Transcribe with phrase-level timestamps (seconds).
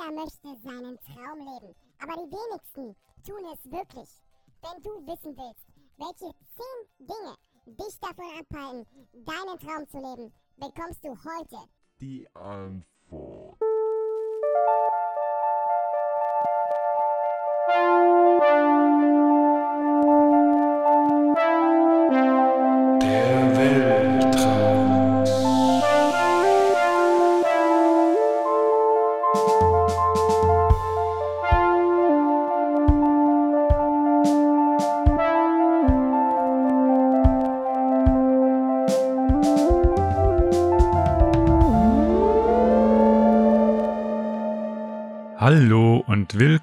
[0.00, 4.08] Jeder möchte seinen Traum leben, aber die wenigsten tun es wirklich.
[4.62, 5.66] Wenn du wissen willst,
[5.98, 7.34] welche 10 Dinge
[7.66, 11.68] dich davon abhalten, deinen Traum zu leben, bekommst du heute
[12.00, 13.58] die Antwort.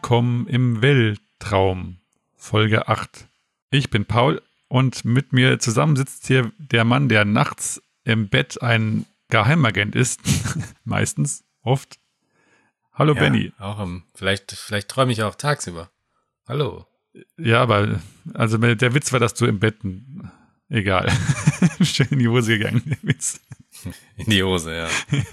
[0.07, 1.97] Willkommen im Weltraum,
[2.37, 3.27] Folge 8.
[3.71, 8.61] Ich bin Paul und mit mir zusammen sitzt hier der Mann, der nachts im Bett
[8.61, 10.21] ein Geheimagent ist.
[10.85, 11.99] Meistens, oft.
[12.93, 13.51] Hallo Ja, Benny.
[13.59, 15.91] Auch im, vielleicht, vielleicht träume ich auch tagsüber.
[16.47, 16.85] Hallo.
[17.37, 17.99] Ja, aber
[18.33, 19.75] also der Witz war, dass du im Bett.
[20.69, 21.11] Egal.
[21.81, 23.41] Schön in die Hose gegangen, der Witz.
[24.15, 24.87] In die Hose, ja.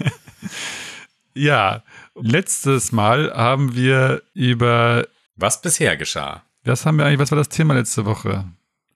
[1.35, 1.83] Ja,
[2.15, 6.43] letztes Mal haben wir über Was bisher geschah?
[6.63, 8.45] Was haben wir eigentlich, was war das Thema letzte Woche?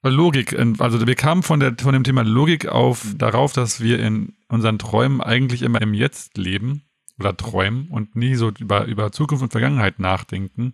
[0.02, 4.34] Logik, also wir kamen von, der, von dem Thema Logik auf darauf, dass wir in
[4.48, 6.82] unseren Träumen eigentlich immer im Jetzt leben
[7.18, 10.72] oder träumen und nie so über, über Zukunft und Vergangenheit nachdenken.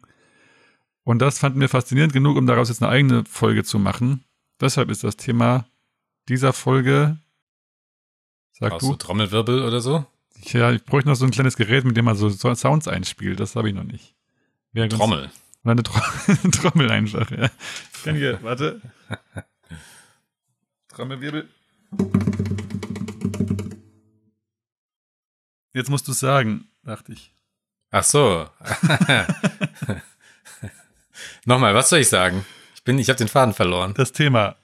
[1.03, 4.25] Und das fanden wir faszinierend genug, um daraus jetzt eine eigene Folge zu machen.
[4.61, 5.67] Deshalb ist das Thema
[6.29, 7.19] dieser Folge,
[8.53, 10.07] sag Brauchst du, du Trommelwirbel oder so?
[10.43, 13.41] Ja, ich bräuchte noch so ein kleines Gerät, mit dem man so so Sounds einspielt.
[13.41, 14.15] Das habe ich noch nicht.
[14.73, 15.31] Wäre Trommel.
[15.65, 16.01] oder eine Tro
[16.53, 17.49] Trommel einfach, ja.
[17.95, 18.81] Ich kann hier, warte.
[20.89, 21.49] Trommelwirbel.
[25.73, 27.33] Jetzt musst du es sagen, dachte ich.
[27.91, 28.49] Ach so.
[31.45, 32.45] Nochmal, was soll ich sagen?
[32.75, 33.95] Ich bin, ich habe den Faden verloren.
[33.95, 34.57] Das Thema.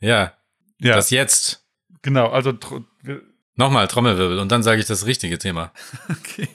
[0.00, 0.32] Ja,
[0.78, 1.64] Ja, das jetzt.
[2.02, 2.28] genau.
[2.28, 2.84] Also, wir-
[3.56, 5.72] Nochmal Trommelwirbel und dann sage ich das richtige Thema.
[6.10, 6.48] okay.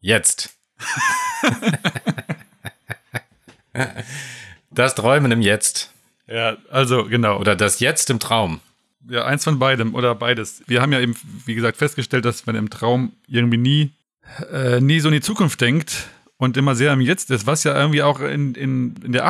[0.00, 0.54] Jetzt.
[4.70, 5.92] das Träumen im Jetzt.
[6.26, 7.38] Ja, also, genau.
[7.38, 8.60] Oder das Jetzt im Traum.
[9.08, 10.62] Ja, eins von beidem oder beides.
[10.66, 11.16] Wir haben ja eben,
[11.46, 13.92] wie gesagt, festgestellt, dass man im Traum irgendwie nie,
[14.50, 17.78] äh, nie so in die Zukunft denkt und immer sehr im Jetzt ist, was ja
[17.78, 19.24] irgendwie auch in, in, in der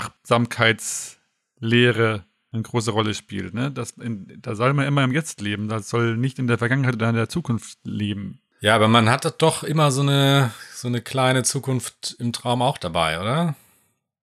[1.64, 3.52] Achtsamkeitslehre eine große Rolle spielt.
[3.52, 3.72] Ne?
[3.72, 5.69] Das in, da soll man immer im Jetzt leben.
[5.69, 8.41] Das soll nicht in der Vergangenheit oder in der Zukunft leben.
[8.60, 12.78] Ja, aber man hat doch immer so eine, so eine kleine Zukunft im Traum auch
[12.78, 13.56] dabei, oder?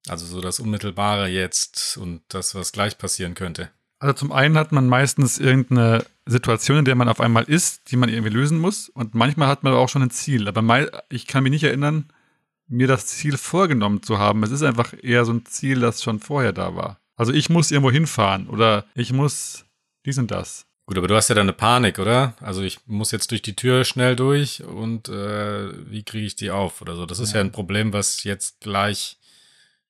[0.08, 3.70] Also so das Unmittelbare jetzt und das, was gleich passieren könnte.
[4.00, 7.98] Also zum einen hat man meistens irgendeine Situation, in der man auf einmal ist, die
[7.98, 8.88] man irgendwie lösen muss.
[8.88, 10.48] Und manchmal hat man auch schon ein Ziel.
[10.48, 12.06] Aber ich kann mich nicht erinnern,
[12.68, 14.42] mir das Ziel vorgenommen zu haben.
[14.44, 17.01] Es ist einfach eher so ein Ziel, das schon vorher da war.
[17.22, 19.66] Also ich muss irgendwo hinfahren oder ich muss
[20.08, 20.66] dies und das.
[20.88, 22.34] Gut, aber du hast ja dann eine Panik, oder?
[22.40, 26.50] Also ich muss jetzt durch die Tür schnell durch und äh, wie kriege ich die
[26.50, 27.06] auf oder so?
[27.06, 27.42] Das ist ja.
[27.42, 29.20] ein Problem, was jetzt gleich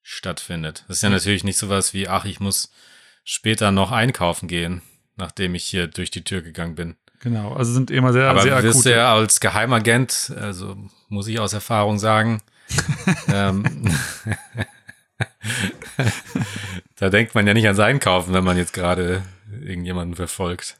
[0.01, 0.83] stattfindet.
[0.89, 2.69] Das ist ja natürlich nicht sowas wie, ach, ich muss
[3.23, 4.81] später noch einkaufen gehen,
[5.15, 6.97] nachdem ich hier durch die Tür gegangen bin.
[7.21, 8.83] Genau, also sind immer sehr, Aber sehr akute.
[8.83, 10.75] du ja als Geheimagent, also
[11.07, 12.41] muss ich aus Erfahrung sagen,
[13.29, 13.63] ähm,
[16.95, 19.23] da denkt man ja nicht ans Einkaufen, wenn man jetzt gerade
[19.61, 20.77] irgendjemanden verfolgt.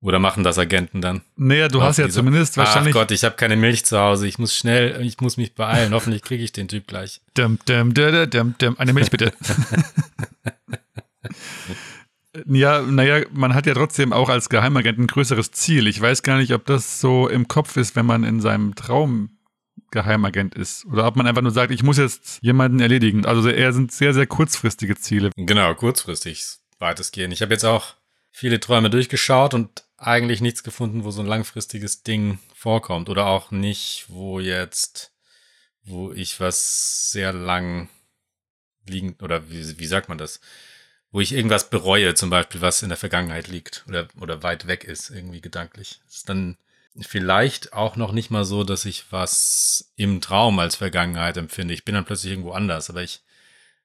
[0.00, 1.22] Oder machen das Agenten dann?
[1.34, 2.94] Naja, du hast ja zumindest wahrscheinlich.
[2.94, 4.28] Ach Gott, ich habe keine Milch zu Hause.
[4.28, 5.92] Ich muss schnell, ich muss mich beeilen.
[5.92, 7.20] Hoffentlich kriege ich den Typ gleich.
[7.34, 8.78] Dum, dum, dum, dum, dum.
[8.78, 9.32] Eine Milch bitte.
[12.46, 15.88] ja, naja, man hat ja trotzdem auch als Geheimagent ein größeres Ziel.
[15.88, 19.37] Ich weiß gar nicht, ob das so im Kopf ist, wenn man in seinem Traum
[19.90, 20.84] Geheimagent ist.
[20.86, 23.24] Oder ob man einfach nur sagt, ich muss jetzt jemanden erledigen.
[23.24, 25.30] Also eher sind sehr, sehr kurzfristige Ziele.
[25.36, 26.44] Genau, kurzfristig
[26.78, 27.32] weitestgehend.
[27.32, 27.94] Ich habe jetzt auch
[28.30, 33.08] viele Träume durchgeschaut und eigentlich nichts gefunden, wo so ein langfristiges Ding vorkommt.
[33.08, 35.12] Oder auch nicht, wo jetzt,
[35.82, 37.88] wo ich was sehr lang
[38.86, 40.40] liegen, oder wie, wie sagt man das?
[41.10, 44.84] Wo ich irgendwas bereue, zum Beispiel, was in der Vergangenheit liegt oder, oder weit weg
[44.84, 46.00] ist, irgendwie gedanklich.
[46.06, 46.58] Das ist dann
[47.00, 51.74] vielleicht auch noch nicht mal so, dass ich was im Traum als Vergangenheit empfinde.
[51.74, 53.22] Ich bin dann plötzlich irgendwo anders, aber ich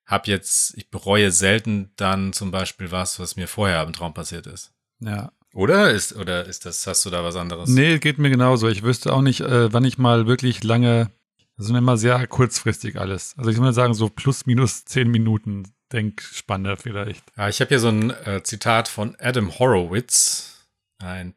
[0.06, 4.48] habe jetzt, ich bereue selten dann zum Beispiel was, was mir vorher im Traum passiert
[4.48, 4.74] ist.
[5.00, 5.32] Ja.
[5.54, 7.70] Oder ist, oder ist das, hast du da was anderes?
[7.70, 8.68] Nee, geht mir genauso.
[8.68, 11.12] Ich wüsste auch nicht, äh, wann ich mal wirklich lange,
[11.58, 13.36] das sind immer sehr kurzfristig alles.
[13.38, 17.24] Also ich würde sagen, so plus minus zehn Minuten Denkspanne vielleicht.
[17.38, 20.68] Ja, ich habe hier so ein äh, Zitat von Adam Horowitz.
[20.98, 21.34] ein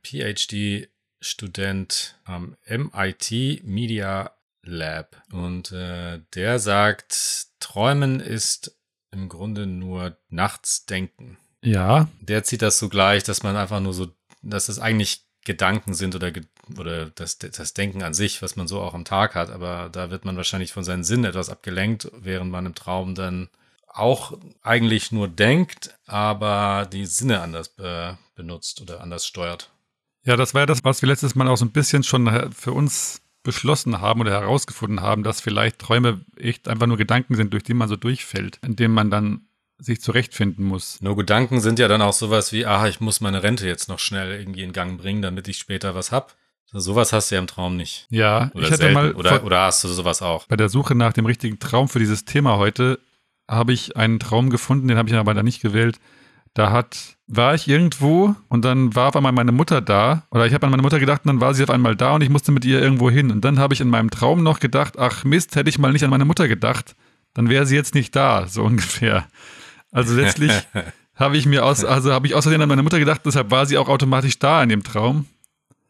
[1.26, 4.30] PhD-Student am MIT Media
[4.62, 5.22] Lab.
[5.32, 8.76] Und äh, der sagt, Träumen ist
[9.10, 11.38] im Grunde nur nachts denken.
[11.62, 14.08] Ja, Der zieht das so gleich, dass man einfach nur so,
[14.42, 16.32] dass es eigentlich Gedanken sind oder,
[16.76, 19.50] oder das, das Denken an sich, was man so auch am Tag hat.
[19.50, 23.48] Aber da wird man wahrscheinlich von seinen Sinnen etwas abgelenkt, während man im Traum dann
[23.86, 29.70] auch eigentlich nur denkt, aber die Sinne anders be benutzt oder anders steuert.
[30.26, 32.72] Ja, das war ja das, was wir letztes Mal auch so ein bisschen schon für
[32.72, 37.62] uns beschlossen haben oder herausgefunden haben, dass vielleicht Träume echt einfach nur Gedanken sind, durch
[37.62, 39.42] die man so durchfällt, indem man dann
[39.78, 41.00] sich zurechtfinden muss.
[41.00, 44.00] Nur Gedanken sind ja dann auch sowas wie, ah, ich muss meine Rente jetzt noch
[44.00, 46.34] schnell irgendwie in Gang bringen, damit ich später was hab.
[46.64, 48.06] So, sowas hast du ja im Traum nicht.
[48.10, 48.94] Ja, Oder ich hatte selten.
[48.94, 50.46] mal oder, oder hast du sowas auch?
[50.46, 52.98] bei der Suche nach dem richtigen Traum für dieses Thema heute
[53.48, 56.00] habe ich einen Traum gefunden, den habe ich aber da nicht gewählt.
[56.54, 60.24] Da hat, war ich irgendwo und dann war auf einmal meine Mutter da.
[60.30, 62.22] Oder ich habe an meine Mutter gedacht und dann war sie auf einmal da und
[62.22, 63.30] ich musste mit ihr irgendwo hin.
[63.30, 66.04] Und dann habe ich in meinem Traum noch gedacht, ach Mist, hätte ich mal nicht
[66.04, 66.94] an meine Mutter gedacht,
[67.34, 69.26] dann wäre sie jetzt nicht da, so ungefähr.
[69.90, 70.52] Also letztlich
[71.14, 73.78] habe ich mir aus, also habe ich außerdem an meine Mutter gedacht, deshalb war sie
[73.78, 75.26] auch automatisch da in dem Traum.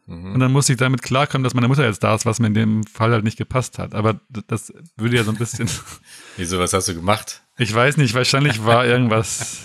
[0.07, 0.33] Mhm.
[0.33, 2.53] Und dann musste ich damit klarkommen, dass meine Mutter jetzt da ist, was mir in
[2.53, 3.93] dem Fall halt nicht gepasst hat.
[3.93, 5.69] Aber das würde ja so ein bisschen,
[6.37, 7.43] Wieso, was hast du gemacht?
[7.57, 9.63] ich weiß nicht, wahrscheinlich war irgendwas,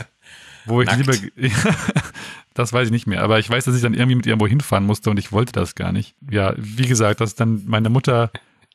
[0.67, 1.07] wo ich Nackt.
[1.07, 1.51] lieber,
[2.55, 3.23] das weiß ich nicht mehr.
[3.23, 5.53] Aber ich weiß, dass ich dann irgendwie mit ihr irgendwo hinfahren musste und ich wollte
[5.53, 6.15] das gar nicht.
[6.31, 8.31] Ja, wie gesagt, dass dann meine Mutter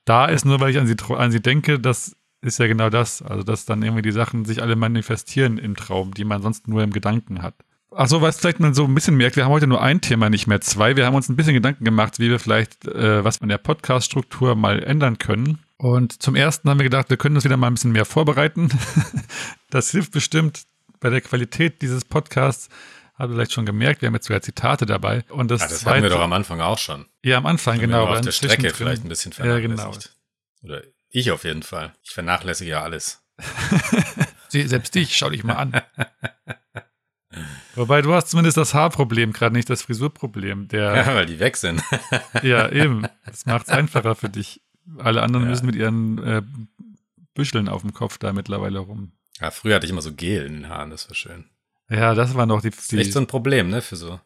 [0.05, 3.21] da ist, nur weil ich an sie, an sie denke, das ist ja genau das.
[3.21, 6.83] Also, dass dann irgendwie die Sachen sich alle manifestieren im Traum, die man sonst nur
[6.83, 7.55] im Gedanken hat.
[7.91, 10.45] Achso, was vielleicht man so ein bisschen merkt, wir haben heute nur ein Thema, nicht
[10.45, 10.95] mehr zwei.
[10.95, 14.55] Wir haben uns ein bisschen Gedanken gemacht, wie wir vielleicht äh, was an der Podcast-Struktur
[14.55, 15.59] mal ändern können.
[15.77, 18.69] Und zum ersten haben wir gedacht, wir können uns wieder mal ein bisschen mehr vorbereiten.
[19.69, 20.63] das hilft bestimmt
[20.99, 22.69] bei der Qualität dieses Podcasts.
[23.15, 25.23] Habt ihr vielleicht schon gemerkt, wir haben jetzt sogar Zitate dabei.
[25.29, 27.05] Und das, Ah, das zweite, hatten wir doch am Anfang auch schon.
[27.23, 28.05] ja, am Anfang, genau.
[28.05, 29.75] auf der Strecke vielleicht ein bisschen Ja, genau.
[29.77, 30.15] vernachlässigt.
[30.63, 31.95] Oder ich auf jeden Fall.
[32.03, 33.23] Ich vernachlässige ja alles.
[34.49, 35.81] Selbst dich, schau dich mal an.
[37.75, 40.67] Wobei du hast zumindest das Haarproblem, gerade nicht das Frisurproblem.
[40.69, 41.81] Der, Ja, weil die weg sind.
[42.43, 43.07] Ja, eben.
[43.25, 44.61] Das macht es einfacher für dich.
[44.97, 45.51] Alle anderen Ja.
[45.51, 46.41] müssen mit ihren äh,
[47.33, 49.11] Büscheln auf dem Kopf da mittlerweile rum.
[49.39, 51.45] Ja, früher hatte ich immer so Gel in den Haaren, das war schön.
[51.89, 54.19] Ja, das war noch die, Das ist echt die so ein Problem, ne, für so,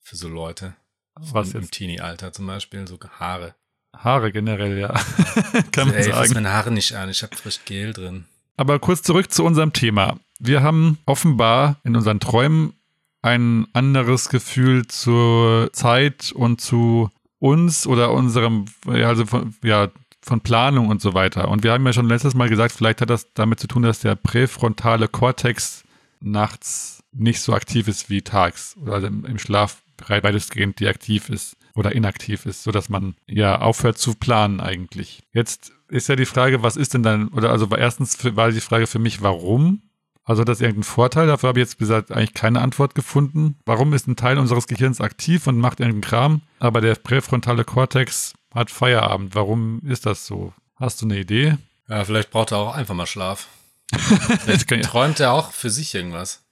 [0.00, 0.74] für so Leute.
[1.14, 3.54] was Im jetzt Teenie-Alter zum Beispiel, so Haare.
[3.96, 4.88] Haare generell, ja.
[5.72, 6.34] Kann man Ey, sagen.
[6.34, 8.24] meine Haare nicht an, ich habe frisch Gel drin.
[8.56, 10.18] Aber kurz zurück zu unserem Thema.
[10.40, 12.74] Wir haben offenbar in unseren Träumen
[13.22, 17.10] ein anderes Gefühl zur Zeit und zu
[17.40, 19.88] uns oder unserem, also von, ja,
[20.20, 21.48] von Planung und so weiter.
[21.48, 24.00] Und wir haben ja schon letztes Mal gesagt, vielleicht hat das damit zu tun, dass
[24.00, 25.84] der präfrontale Kortex
[26.20, 31.92] nachts nicht so aktiv ist wie tags oder also im, Schlaf weitestgehend deaktiv ist oder
[31.92, 35.22] inaktiv ist, sodass man ja aufhört zu planen eigentlich.
[35.32, 38.86] Jetzt ist ja die Frage, was ist denn dann, oder also erstens war die Frage
[38.86, 39.82] für mich, warum?
[40.24, 41.26] Also hat das irgendeinen Vorteil?
[41.26, 43.56] Dafür habe ich jetzt gesagt eigentlich keine Antwort gefunden.
[43.64, 48.34] Warum ist ein Teil unseres Gehirns aktiv und macht irgendeinen Kram, aber der präfrontale Kortex
[48.54, 49.34] hat Feierabend?
[49.34, 50.52] Warum ist das so?
[50.76, 51.56] Hast du eine Idee?
[51.88, 53.48] Ja, vielleicht braucht er auch einfach mal Schlaf.
[54.46, 56.42] Ja, Träumt er auch für sich irgendwas?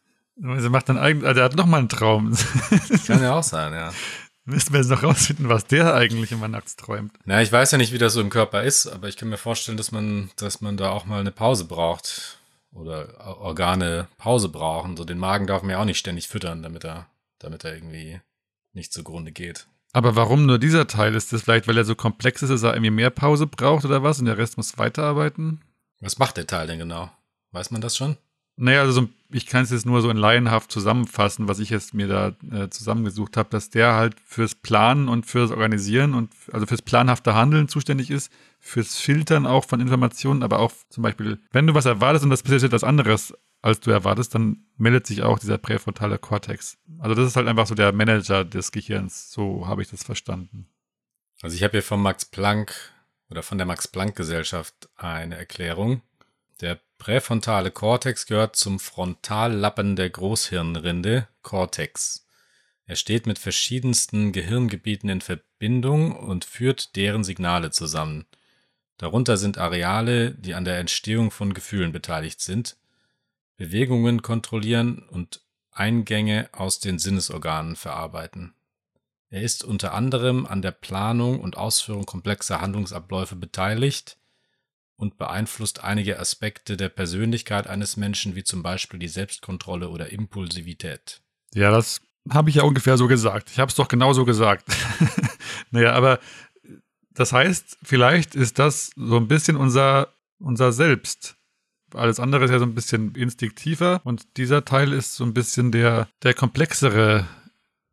[0.42, 2.36] also macht dann eigentlich, also er hat nochmal einen Traum.
[3.06, 3.92] Kann ja auch sein, ja.
[4.44, 7.12] Müssten wir jetzt noch rausfinden, was der eigentlich immer nachts träumt.
[7.24, 9.38] Na, ich weiß ja nicht, wie das so im Körper ist, aber ich kann mir
[9.38, 12.38] vorstellen, dass man, dass man da auch mal eine Pause braucht.
[12.72, 14.96] Oder Organe Pause brauchen.
[14.96, 17.06] So den Magen darf man ja auch nicht ständig füttern, damit er,
[17.38, 18.20] damit er irgendwie
[18.72, 19.66] nicht zugrunde geht.
[19.96, 21.14] Aber warum nur dieser Teil?
[21.14, 24.02] Ist das vielleicht, weil er so komplex ist, dass er irgendwie mehr Pause braucht oder
[24.02, 25.62] was und der Rest muss weiterarbeiten?
[26.00, 27.10] Was macht der Teil denn genau?
[27.52, 28.18] Weiß man das schon?
[28.56, 31.94] Naja, also so- ich kann es jetzt nur so in laienhaft zusammenfassen, was ich jetzt
[31.94, 36.66] mir da äh, zusammengesucht habe, dass der halt fürs Planen und fürs Organisieren und also
[36.66, 41.66] fürs planhafte Handeln zuständig ist, fürs Filtern auch von Informationen, aber auch zum Beispiel, wenn
[41.66, 43.32] du was erwartest und das passiert etwas anderes,
[43.66, 46.78] als du erwartest, dann meldet sich auch dieser präfrontale Kortex.
[46.98, 50.68] Also das ist halt einfach so der Manager des Gehirns, so habe ich das verstanden.
[51.42, 52.74] Also ich habe hier vom Max Planck
[53.28, 56.02] oder von der Max Planck Gesellschaft eine Erklärung.
[56.60, 62.26] Der präfrontale Kortex gehört zum Frontallappen der Großhirnrinde Cortex.
[62.86, 68.26] Er steht mit verschiedensten Gehirngebieten in Verbindung und führt deren Signale zusammen.
[68.96, 72.76] Darunter sind Areale, die an der Entstehung von Gefühlen beteiligt sind,
[73.56, 75.40] Bewegungen kontrollieren und
[75.72, 78.54] Eingänge aus den Sinnesorganen verarbeiten.
[79.28, 84.18] Er ist unter anderem an der Planung und Ausführung komplexer Handlungsabläufe beteiligt
[84.96, 91.20] und beeinflusst einige Aspekte der Persönlichkeit eines Menschen, wie zum Beispiel die Selbstkontrolle oder Impulsivität.
[91.54, 93.50] Ja, das Habe ich ja ungefähr so gesagt.
[93.50, 94.64] Ich habe es doch genau so gesagt.
[95.70, 96.18] naja, aber
[97.10, 101.35] das heißt, vielleicht ist das so ein bisschen unser, unser Selbst.
[101.96, 105.72] Alles andere ist ja so ein bisschen instinktiver und dieser Teil ist so ein bisschen
[105.72, 107.26] der, der komplexere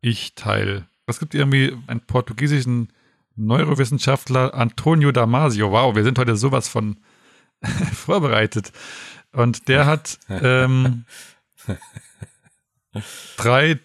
[0.00, 0.86] Ich-Teil.
[1.06, 2.88] Es gibt irgendwie einen portugiesischen
[3.36, 5.70] Neurowissenschaftler, Antonio Damasio.
[5.72, 6.98] Wow, wir sind heute sowas von
[7.92, 8.72] vorbereitet.
[9.32, 11.04] Und der hat ähm,
[13.36, 13.80] drei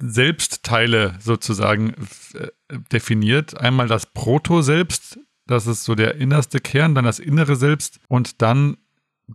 [0.00, 1.94] Selbstteile sozusagen
[2.34, 2.48] äh,
[2.92, 3.58] definiert.
[3.60, 8.76] Einmal das Proto-Selbst, das ist so der innerste Kern, dann das innere Selbst und dann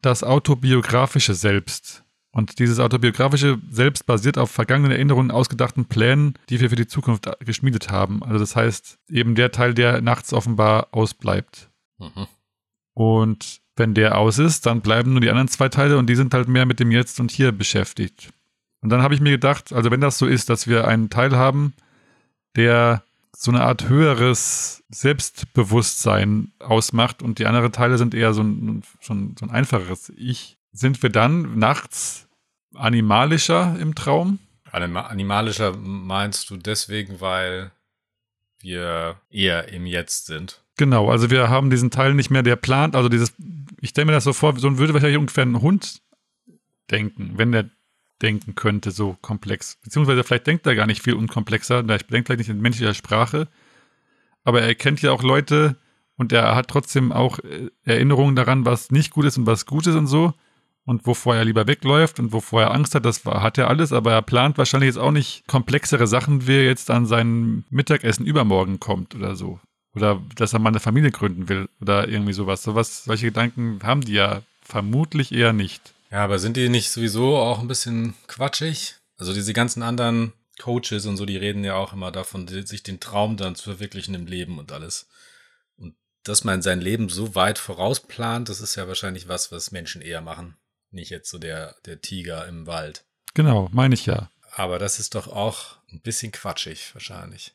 [0.02, 2.04] das autobiografische Selbst.
[2.32, 7.30] Und dieses autobiografische Selbst basiert auf vergangenen Erinnerungen, ausgedachten Plänen, die wir für die Zukunft
[7.40, 8.24] geschmiedet haben.
[8.24, 11.70] Also das heißt eben der Teil, der nachts offenbar ausbleibt.
[11.98, 12.28] Mhm.
[12.94, 16.34] Und wenn der aus ist, dann bleiben nur die anderen zwei Teile und die sind
[16.34, 18.34] halt mehr mit dem Jetzt und Hier beschäftigt.
[18.82, 21.36] Und dann habe ich mir gedacht, also wenn das so ist, dass wir einen Teil
[21.36, 21.74] haben,
[22.56, 23.04] der
[23.38, 29.36] so eine Art höheres Selbstbewusstsein ausmacht und die anderen Teile sind eher so ein, schon
[29.38, 32.28] so ein einfacheres Ich, sind wir dann nachts
[32.74, 34.40] animalischer im Traum?
[34.72, 37.72] Animalischer meinst du deswegen, weil
[38.60, 40.64] wir eher im Jetzt sind?
[40.78, 43.34] Genau, also wir haben diesen Teil nicht mehr, der plant, also dieses,
[43.80, 46.02] ich stelle mir das so vor, so würde wahrscheinlich ungefähr ein Hund
[46.92, 47.70] denken, wenn der
[48.22, 49.78] denken könnte, so komplex.
[49.84, 53.48] Beziehungsweise vielleicht denkt er gar nicht viel unkomplexer, er denkt vielleicht nicht in menschlicher Sprache,
[54.44, 55.76] aber er kennt ja auch Leute
[56.18, 59.88] und er hat trotzdem auch äh, Erinnerungen daran, was nicht gut ist und was gut
[59.88, 60.34] ist und so
[60.86, 64.14] und wovor er lieber wegläuft und wovor er Angst hat, das hat er alles, aber
[64.14, 68.80] er plant wahrscheinlich jetzt auch nicht komplexere Sachen, wie er jetzt an sein Mittagessen übermorgen
[68.80, 69.60] kommt oder so.
[69.96, 72.62] Oder dass er mal eine Familie gründen will oder irgendwie sowas.
[72.64, 75.95] Sowas, solche Gedanken haben die ja vermutlich eher nicht.
[76.12, 78.96] Ja, aber sind die nicht sowieso auch ein bisschen quatschig?
[79.18, 83.00] Also diese ganzen anderen Coaches und so, die reden ja auch immer davon, sich den
[83.00, 85.08] Traum dann zu verwirklichen im Leben und alles.
[85.78, 90.02] Und dass man sein Leben so weit vorausplant, das ist ja wahrscheinlich was, was Menschen
[90.02, 90.56] eher machen.
[90.92, 93.04] Nicht jetzt so der, der Tiger im Wald.
[93.34, 94.30] Genau, meine ich ja.
[94.52, 97.54] Aber das ist doch auch ein bisschen quatschig wahrscheinlich.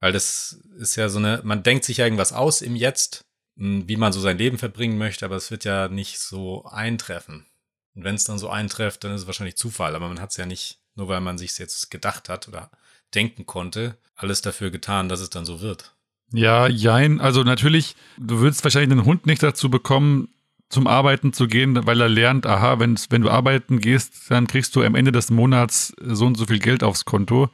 [0.00, 3.24] Weil das ist ja so eine, man denkt sich ja irgendwas aus im Jetzt,
[3.56, 7.46] hm, wie man so sein Leben verbringen möchte, aber es wird ja nicht so eintreffen.
[7.94, 10.36] Und wenn es dann so eintrifft, dann ist es wahrscheinlich Zufall, aber man hat es
[10.36, 12.70] ja nicht, nur weil man sich jetzt gedacht hat oder
[13.14, 15.94] denken konnte, alles dafür getan, dass es dann so wird.
[16.32, 17.20] Ja, jein.
[17.20, 20.28] Also natürlich, du würdest wahrscheinlich den Hund nicht dazu bekommen,
[20.68, 24.74] zum Arbeiten zu gehen, weil er lernt, aha, wenn, wenn du arbeiten gehst, dann kriegst
[24.74, 27.50] du am Ende des Monats so und so viel Geld aufs Konto.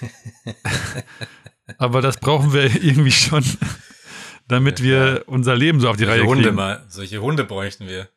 [1.78, 3.44] Aber das brauchen wir irgendwie schon,
[4.52, 6.56] damit wir unser Leben so auf die solche Reihe Hunde kriegen.
[6.56, 8.08] mal, solche Hunde bräuchten wir.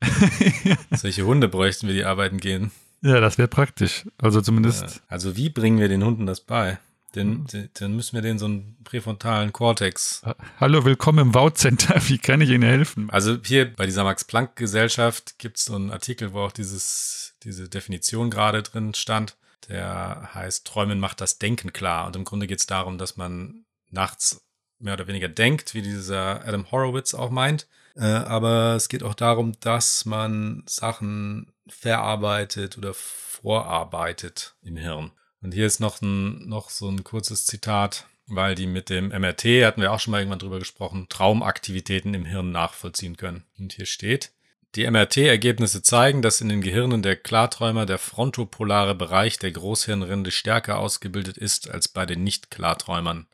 [0.91, 2.71] solche Hunde bräuchten wir, die arbeiten gehen.
[3.01, 4.05] Ja, das wäre praktisch.
[4.17, 5.01] Also zumindest.
[5.07, 6.79] Also wie bringen wir den Hunden das bei?
[7.15, 10.21] Den, den, dann müssen wir denen so einen präfrontalen Cortex.
[10.59, 11.95] Hallo, willkommen im Wow-Center.
[12.07, 13.09] Wie kann ich Ihnen helfen?
[13.09, 18.29] Also hier bei dieser Max-Planck-Gesellschaft gibt es so einen Artikel, wo auch dieses, diese Definition
[18.29, 19.37] gerade drin stand.
[19.69, 22.05] Der heißt Träumen macht das Denken klar.
[22.07, 24.44] Und im Grunde geht es darum, dass man nachts
[24.79, 27.67] mehr oder weniger denkt, wie dieser Adam Horowitz auch meint.
[27.95, 35.11] Äh, aber es geht auch darum, dass man Sachen verarbeitet oder vorarbeitet im Hirn.
[35.41, 39.45] Und hier ist noch, ein, noch so ein kurzes Zitat, weil die mit dem MRT,
[39.63, 43.45] hatten wir auch schon mal irgendwann drüber gesprochen, Traumaktivitäten im Hirn nachvollziehen können.
[43.57, 44.31] Und hier steht,
[44.75, 50.79] die MRT-Ergebnisse zeigen, dass in den Gehirnen der Klarträumer der frontopolare Bereich der Großhirnrinde stärker
[50.79, 53.27] ausgebildet ist als bei den Nicht-Klarträumern.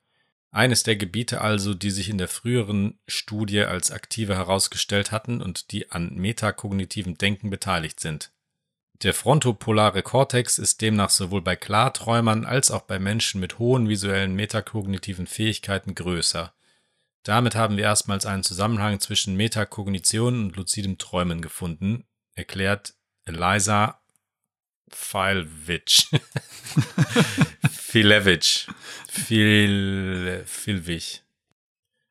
[0.51, 5.71] Eines der Gebiete also, die sich in der früheren Studie als aktive herausgestellt hatten und
[5.71, 8.31] die an metakognitivem Denken beteiligt sind.
[9.03, 14.35] Der frontopolare Kortex ist demnach sowohl bei Klarträumern als auch bei Menschen mit hohen visuellen
[14.35, 16.53] metakognitiven Fähigkeiten größer.
[17.23, 22.05] Damit haben wir erstmals einen Zusammenhang zwischen Metakognition und luzidem Träumen gefunden,
[22.35, 22.93] erklärt
[23.25, 24.00] Eliza
[24.91, 26.09] Filevich.
[27.71, 28.67] Filevich.
[29.09, 30.45] Fil.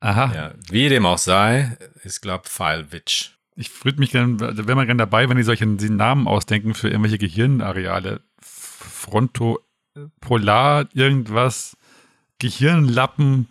[0.00, 0.32] Aha.
[0.34, 3.36] Ja, wie dem auch sei, ich glaube Filevich.
[3.56, 7.18] Ich würde mich gerne, wäre mal gerne dabei, wenn die solche Namen ausdenken für irgendwelche
[7.18, 8.22] Gehirnareale.
[8.40, 11.76] Frontopolar, irgendwas,
[12.38, 13.48] Gehirnlappen,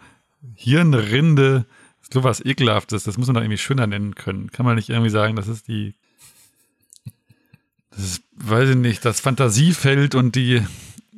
[0.56, 1.66] Hirnrinde,
[2.12, 3.04] sowas ekelhaftes.
[3.04, 4.52] Das muss man doch irgendwie schöner nennen können.
[4.52, 5.96] Kann man nicht irgendwie sagen, das ist die,
[8.00, 10.64] das weiß ich nicht, das Fantasiefeld und die,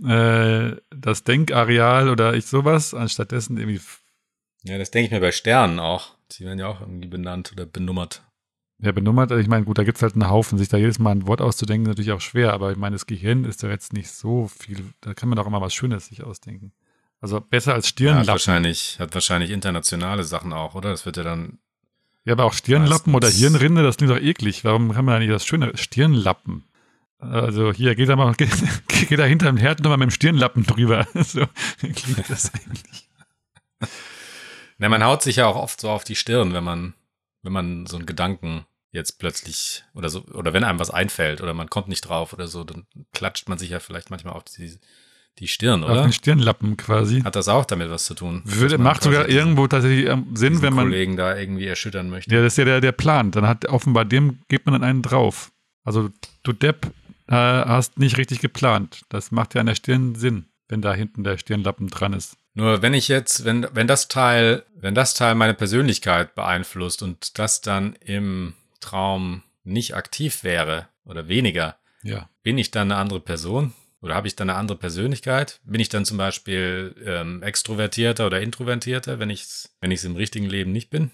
[0.05, 3.81] äh, das Denkareal oder ich sowas, anstattdessen irgendwie.
[4.63, 6.15] Ja, das denke ich mir bei Sternen auch.
[6.33, 8.23] Die werden ja auch irgendwie benannt oder benummert.
[8.79, 10.57] Ja, benummert, also ich meine, gut, da gibt es halt einen Haufen.
[10.57, 13.05] Sich da jedes Mal ein Wort auszudenken, ist natürlich auch schwer, aber ich meine, das
[13.05, 14.83] Gehirn ist ja jetzt nicht so viel.
[15.01, 16.71] Da kann man doch immer was Schönes sich ausdenken.
[17.19, 18.27] Also besser als Ja, hat Stirnlappen.
[18.27, 20.89] wahrscheinlich, hat wahrscheinlich internationale Sachen auch, oder?
[20.89, 21.59] Das wird ja dann.
[22.25, 24.63] Ja, aber auch Stirnlappen oder Meistens- Hirnrinde, das klingt doch eklig.
[24.63, 25.71] Warum kann man da nicht das Schöne?
[25.75, 26.63] Stirnlappen.
[27.21, 28.49] Also hier, geht da mal, geht,
[28.87, 31.07] geht da hinterm Herd nochmal mit dem Stirnlappen drüber.
[31.23, 31.45] So
[31.79, 33.07] klingt das eigentlich.
[34.79, 36.93] Na, man haut sich ja auch oft so auf die Stirn, wenn man,
[37.43, 41.53] wenn man so einen Gedanken jetzt plötzlich oder so, oder wenn einem was einfällt oder
[41.53, 44.79] man kommt nicht drauf oder so, dann klatscht man sich ja vielleicht manchmal auf die,
[45.39, 46.01] die Stirn, Auf oder?
[46.03, 47.21] den Stirnlappen quasi.
[47.21, 48.41] Hat das auch damit was zu tun?
[48.43, 50.85] Würde, macht sogar irgendwo tatsächlich ähm, Sinn, wenn man.
[50.85, 52.33] Kollegen da irgendwie erschüttern möchte.
[52.33, 53.31] Ja, das ist ja der, der Plan.
[53.31, 55.51] Dann hat offenbar dem gibt man dann einen drauf.
[55.83, 56.09] Also
[56.43, 56.91] du Depp
[57.31, 59.01] äh, hast nicht richtig geplant.
[59.09, 62.37] Das macht ja an der Stirn Sinn, wenn da hinten der Stirnlappen dran ist.
[62.53, 67.39] Nur wenn ich jetzt, wenn, wenn das Teil, wenn das Teil meine Persönlichkeit beeinflusst und
[67.39, 72.29] das dann im Traum nicht aktiv wäre oder weniger, Ja.
[72.43, 73.73] bin ich dann eine andere Person?
[74.01, 75.59] Oder habe ich dann eine andere Persönlichkeit?
[75.63, 80.15] Bin ich dann zum Beispiel ähm, extrovertierter oder introvertierter, wenn ich es wenn ich's im
[80.15, 81.11] richtigen Leben nicht bin?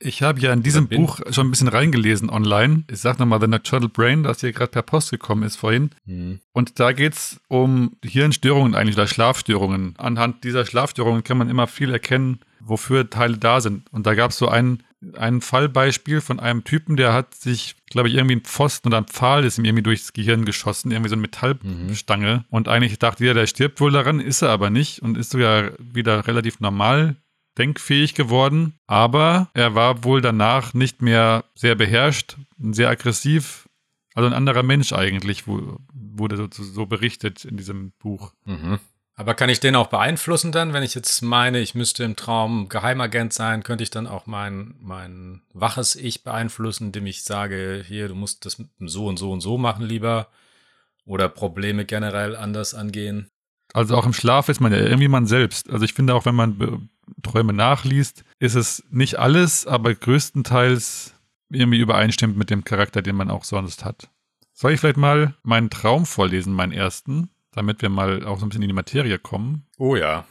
[0.00, 2.84] Ich habe ja in diesem Buch schon ein bisschen reingelesen online.
[2.90, 5.90] Ich sag nochmal The Nocturnal Brain, das hier gerade per Post gekommen ist vorhin.
[6.06, 6.38] Hm.
[6.52, 9.94] Und da geht's um Hirnstörungen eigentlich oder Schlafstörungen.
[9.98, 13.92] Anhand dieser Schlafstörungen kann man immer viel erkennen, wofür Teile da sind.
[13.92, 14.84] Und da gab's so ein,
[15.16, 19.06] ein Fallbeispiel von einem Typen, der hat sich, glaube ich, irgendwie ein Pfosten oder ein
[19.06, 22.44] Pfahl ist ihm irgendwie durchs Gehirn geschossen, irgendwie so eine Metallstange.
[22.50, 25.72] Und eigentlich dachte jeder, der stirbt wohl daran, ist er aber nicht und ist sogar
[25.78, 27.16] wieder relativ normal
[27.58, 33.68] denkfähig geworden, aber er war wohl danach nicht mehr sehr beherrscht, sehr aggressiv,
[34.14, 38.32] also ein anderer Mensch eigentlich, wurde so, so berichtet in diesem Buch.
[38.44, 38.78] Mhm.
[39.14, 42.68] Aber kann ich den auch beeinflussen dann, wenn ich jetzt meine, ich müsste im Traum
[42.68, 48.06] Geheimagent sein, könnte ich dann auch mein, mein waches Ich beeinflussen, indem ich sage, hier,
[48.06, 50.28] du musst das so und so und so machen lieber
[51.04, 53.28] oder Probleme generell anders angehen.
[53.74, 55.68] Also auch im Schlaf ist man ja irgendwie man selbst.
[55.68, 56.88] Also ich finde auch, wenn man
[57.22, 61.14] Träume nachliest, ist es nicht alles, aber größtenteils
[61.50, 64.08] irgendwie übereinstimmt mit dem Charakter, den man auch sonst hat.
[64.52, 68.48] Soll ich vielleicht mal meinen Traum vorlesen, meinen ersten, damit wir mal auch so ein
[68.48, 69.66] bisschen in die Materie kommen?
[69.78, 70.24] Oh ja.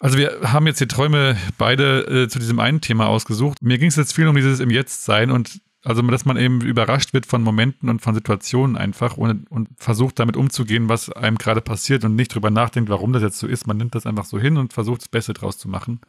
[0.00, 3.62] Also wir haben jetzt die Träume beide äh, zu diesem einen Thema ausgesucht.
[3.62, 6.62] Mir ging es jetzt viel um dieses im Jetzt sein und also dass man eben
[6.62, 11.36] überrascht wird von Momenten und von Situationen einfach und, und versucht damit umzugehen, was einem
[11.36, 13.66] gerade passiert und nicht drüber nachdenkt, warum das jetzt so ist.
[13.66, 16.00] Man nimmt das einfach so hin und versucht das Beste draus zu machen.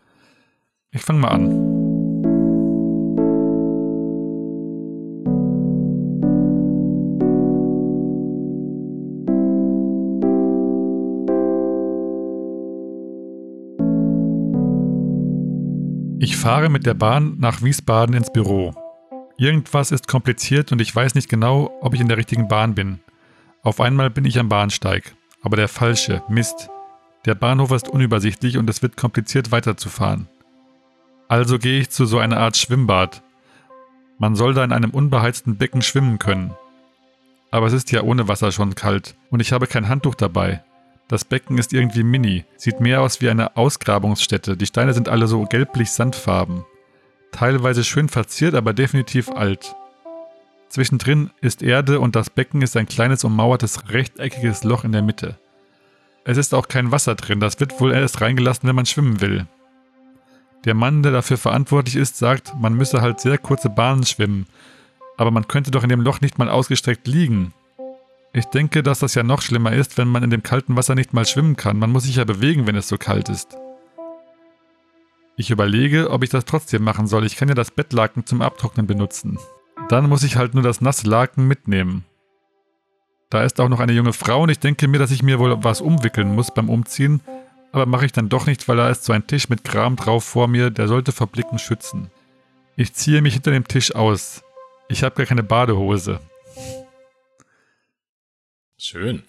[0.92, 1.86] Ich fange mal an.
[16.22, 18.74] Ich fahre mit der Bahn nach Wiesbaden ins Büro.
[19.38, 23.00] Irgendwas ist kompliziert und ich weiß nicht genau, ob ich in der richtigen Bahn bin.
[23.63, 26.69] Auf einmal bin ich am Bahnsteig, aber der falsche, Mist.
[27.26, 30.30] Der Bahnhof ist unübersichtlich und es wird kompliziert weiterzufahren.
[31.28, 33.24] Also gehe ich zu so einer Art Schwimmbad.
[34.19, 36.56] Man soll da in einem unbeheizten Becken schwimmen können.
[37.52, 40.63] Aber es ist ja ohne Wasser schon kalt und ich habe kein Handtuch dabei.
[41.08, 44.56] Das Becken ist irgendwie mini, sieht mehr aus wie eine Ausgrabungsstätte.
[44.56, 46.63] Die Steine sind alle so gelblich sandfarben.
[47.36, 49.76] Teilweise schön verziert, aber definitiv alt.
[50.69, 55.38] Zwischendrin ist Erde und das Becken ist ein kleines ummauertes rechteckiges Loch in der Mitte.
[56.24, 59.48] Es ist auch kein Wasser drin, das wird wohl erst reingelassen, wenn man schwimmen will.
[60.63, 64.45] Der Mann, der dafür verantwortlich ist, sagt, man müsse halt sehr kurze Bahnen schwimmen,
[65.17, 67.54] aber man könnte doch in dem Loch nicht mal ausgestreckt liegen.
[68.32, 71.13] Ich denke, dass das ja noch schlimmer ist, wenn man in dem kalten Wasser nicht
[71.13, 71.80] mal schwimmen kann.
[71.80, 73.58] Man muss sich ja bewegen, wenn es so kalt ist.
[75.38, 77.26] Ich überlege, ob ich das trotzdem machen soll.
[77.26, 79.38] Ich kann ja das Bettlaken zum Abtrocknen benutzen.
[79.89, 82.06] Dann muss ich halt nur das nasse Laken mitnehmen.
[83.30, 85.63] Da ist auch noch eine junge Frau und ich denke mir, dass ich mir wohl
[85.63, 87.21] was umwickeln muss beim Umziehen,
[87.71, 90.24] aber mache ich dann doch nicht, weil da ist so ein Tisch mit Kram drauf
[90.24, 92.10] vor mir, der sollte vor Blicken schützen.
[92.78, 94.43] Ich ziehe mich hinter dem Tisch aus.
[94.88, 96.19] Ich habe gar keine Badehose.
[98.78, 99.24] Schön.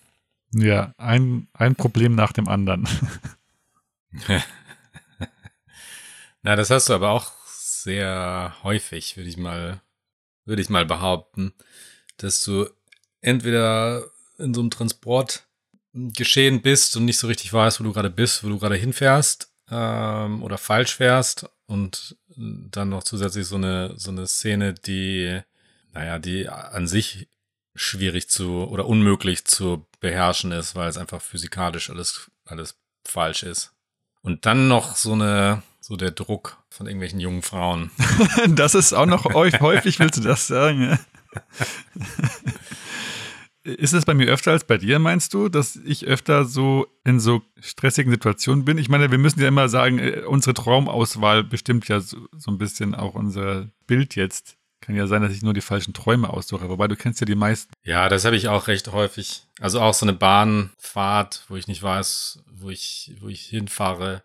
[0.52, 2.88] Ja, ein, ein Problem nach dem anderen.
[6.46, 9.80] Na, das hast du aber auch sehr häufig, würde ich mal,
[10.44, 11.52] würde ich mal behaupten,
[12.18, 12.70] dass du
[13.20, 14.04] entweder
[14.38, 15.44] in so einem Transport
[15.92, 19.50] geschehen bist und nicht so richtig weißt, wo du gerade bist, wo du gerade hinfährst,
[19.72, 25.40] ähm, oder falsch fährst und dann noch zusätzlich so eine, so eine Szene, die,
[25.94, 27.28] naja, die an sich
[27.74, 33.72] schwierig zu oder unmöglich zu beherrschen ist, weil es einfach physikalisch alles, alles falsch ist.
[34.22, 37.92] Und dann noch so eine, So der Druck von irgendwelchen jungen Frauen.
[38.48, 40.82] Das ist auch noch häufig, willst du das sagen.
[40.82, 40.98] ja?
[43.62, 47.20] Ist es bei mir öfter als bei dir, meinst du, dass ich öfter so in
[47.20, 48.78] so stressigen Situationen bin?
[48.78, 52.58] Ich meine, wir müssen ja immer sagen, äh, unsere Traumauswahl bestimmt ja so, so ein
[52.58, 54.56] bisschen auch unser Bild jetzt.
[54.80, 57.36] Kann ja sein, dass ich nur die falschen Träume aussuche, wobei du kennst ja die
[57.36, 57.72] meisten.
[57.84, 59.44] Ja, das habe ich auch recht häufig.
[59.60, 64.24] Also auch so eine Bahnfahrt, wo ich nicht weiß, wo ich, wo ich hinfahre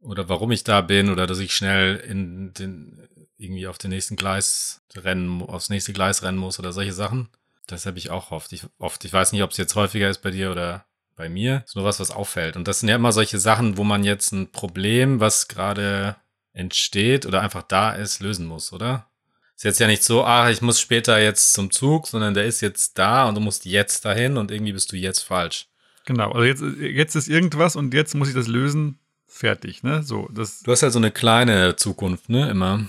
[0.00, 4.16] oder warum ich da bin oder dass ich schnell in den irgendwie auf den nächsten
[4.16, 7.28] Gleis rennen, aufs nächste Gleis rennen muss oder solche Sachen.
[7.66, 8.52] Das habe ich auch oft.
[8.52, 9.04] Ich, oft.
[9.04, 10.84] ich weiß nicht, ob es jetzt häufiger ist bei dir oder
[11.14, 11.62] bei mir.
[11.66, 12.56] ist nur was, was auffällt.
[12.56, 16.16] Und das sind ja immer solche Sachen, wo man jetzt ein Problem, was gerade
[16.52, 19.06] entsteht oder einfach da ist, lösen muss, oder?
[19.54, 22.60] Ist jetzt ja nicht so, ach, ich muss später jetzt zum Zug, sondern der ist
[22.60, 25.66] jetzt da und du musst jetzt dahin und irgendwie bist du jetzt falsch.
[26.06, 28.98] Genau, also jetzt, jetzt ist irgendwas und jetzt muss ich das lösen.
[29.28, 30.02] Fertig, ne?
[30.02, 30.62] So, das.
[30.62, 32.88] Du hast halt so eine kleine Zukunft, ne, immer.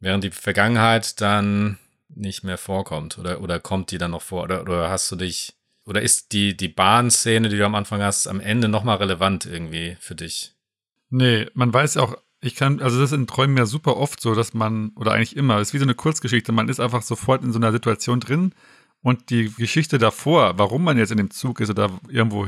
[0.00, 4.62] Während die Vergangenheit dann nicht mehr vorkommt oder, oder kommt die dann noch vor oder,
[4.62, 8.40] oder hast du dich oder ist die, die Bahnszene, die du am Anfang hast, am
[8.40, 10.54] Ende nochmal relevant irgendwie für dich?
[11.10, 14.34] Nee, man weiß auch, ich kann, also das ist in Träumen ja super oft so,
[14.34, 17.52] dass man, oder eigentlich immer, ist wie so eine Kurzgeschichte, man ist einfach sofort in
[17.52, 18.52] so einer Situation drin
[19.00, 22.46] und die Geschichte davor, warum man jetzt in dem Zug ist oder irgendwo,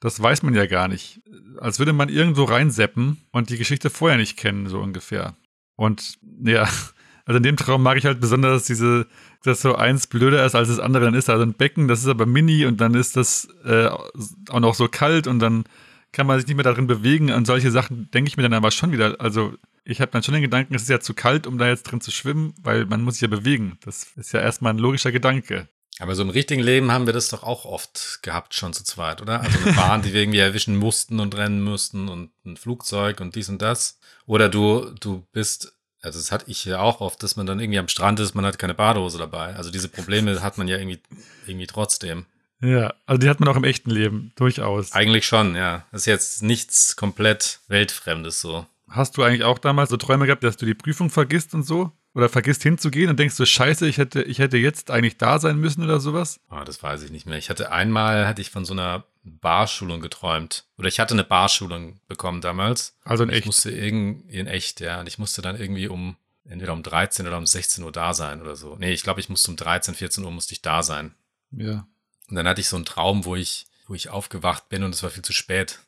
[0.00, 1.20] das weiß man ja gar nicht.
[1.58, 5.34] Als würde man irgendwo reinseppen und die Geschichte vorher nicht kennen, so ungefähr.
[5.76, 6.62] Und ja,
[7.24, 9.06] also in dem Traum mag ich halt besonders diese,
[9.42, 11.04] dass so eins blöder ist als das andere.
[11.04, 13.86] Dann ist da so ein Becken, das ist aber mini und dann ist das äh,
[13.86, 15.64] auch noch so kalt und dann
[16.12, 17.32] kann man sich nicht mehr darin bewegen.
[17.32, 19.20] Und solche Sachen denke ich mir dann aber schon wieder.
[19.20, 21.84] Also ich habe dann schon den Gedanken, es ist ja zu kalt, um da jetzt
[21.84, 23.78] drin zu schwimmen, weil man muss sich ja bewegen.
[23.84, 25.68] Das ist ja erstmal ein logischer Gedanke.
[25.98, 29.20] Aber so im richtigen Leben haben wir das doch auch oft gehabt, schon zu zweit,
[29.20, 29.40] oder?
[29.40, 33.34] Also eine Bahn, die wir irgendwie erwischen mussten und rennen mussten und ein Flugzeug und
[33.34, 33.98] dies und das.
[34.26, 37.78] Oder du, du bist, also das hatte ich ja auch oft, dass man dann irgendwie
[37.78, 39.56] am Strand ist, man hat keine Badehose dabei.
[39.56, 41.00] Also diese Probleme hat man ja irgendwie,
[41.46, 42.26] irgendwie trotzdem.
[42.60, 44.92] Ja, also die hat man auch im echten Leben, durchaus.
[44.92, 45.86] Eigentlich schon, ja.
[45.92, 48.66] Das ist jetzt nichts komplett Weltfremdes so.
[48.88, 51.92] Hast du eigentlich auch damals so Träume gehabt, dass du die Prüfung vergisst und so?
[52.18, 55.56] Oder vergisst hinzugehen und denkst du, scheiße, ich hätte, ich hätte jetzt eigentlich da sein
[55.56, 56.40] müssen oder sowas?
[56.48, 57.38] Ah, das weiß ich nicht mehr.
[57.38, 60.64] Ich hatte einmal, hatte ich von so einer Barschulung geträumt.
[60.78, 62.96] Oder ich hatte eine Barschulung bekommen damals.
[63.04, 63.46] Also in ich echt.
[63.46, 64.98] musste irgend, in echt, ja.
[64.98, 68.40] Und ich musste dann irgendwie um, entweder um 13 oder um 16 Uhr da sein
[68.40, 68.74] oder so.
[68.74, 71.14] Nee, ich glaube, ich musste um 13, 14 Uhr musste ich da sein.
[71.52, 71.86] Ja.
[72.28, 75.04] Und dann hatte ich so einen Traum, wo ich, wo ich aufgewacht bin und es
[75.04, 75.78] war viel zu spät.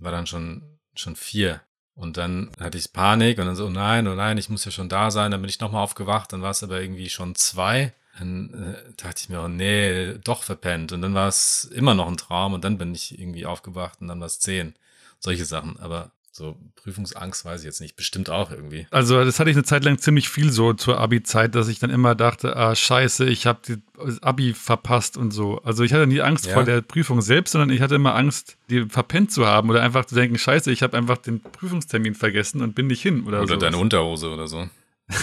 [0.00, 0.64] War dann schon,
[0.96, 1.60] schon vier.
[1.96, 4.70] Und dann hatte ich Panik und dann so, oh nein, oh nein, ich muss ja
[4.70, 5.30] schon da sein.
[5.30, 7.94] Dann bin ich nochmal aufgewacht, dann war es aber irgendwie schon zwei.
[8.18, 10.92] Dann äh, dachte ich mir, oh nee, doch verpennt.
[10.92, 14.08] Und dann war es immer noch ein Traum und dann bin ich irgendwie aufgewacht und
[14.08, 14.74] dann war es zehn.
[15.20, 15.78] Solche Sachen.
[15.80, 17.96] Aber so Prüfungsangst weiß ich jetzt nicht.
[17.96, 18.86] Bestimmt auch irgendwie.
[18.90, 21.90] Also das hatte ich eine Zeit lang ziemlich viel so zur Abi-Zeit, dass ich dann
[21.90, 23.60] immer dachte, ah scheiße, ich habe
[23.96, 25.60] das Abi verpasst und so.
[25.62, 26.52] Also ich hatte nie Angst Ja.
[26.54, 30.04] vor der Prüfung selbst, sondern ich hatte immer Angst, die verpennt zu haben oder einfach
[30.04, 33.54] zu denken, scheiße, ich habe einfach den Prüfungstermin vergessen und bin nicht hin oder, Oder
[33.54, 33.60] so.
[33.60, 34.68] deine Unterhose oder so.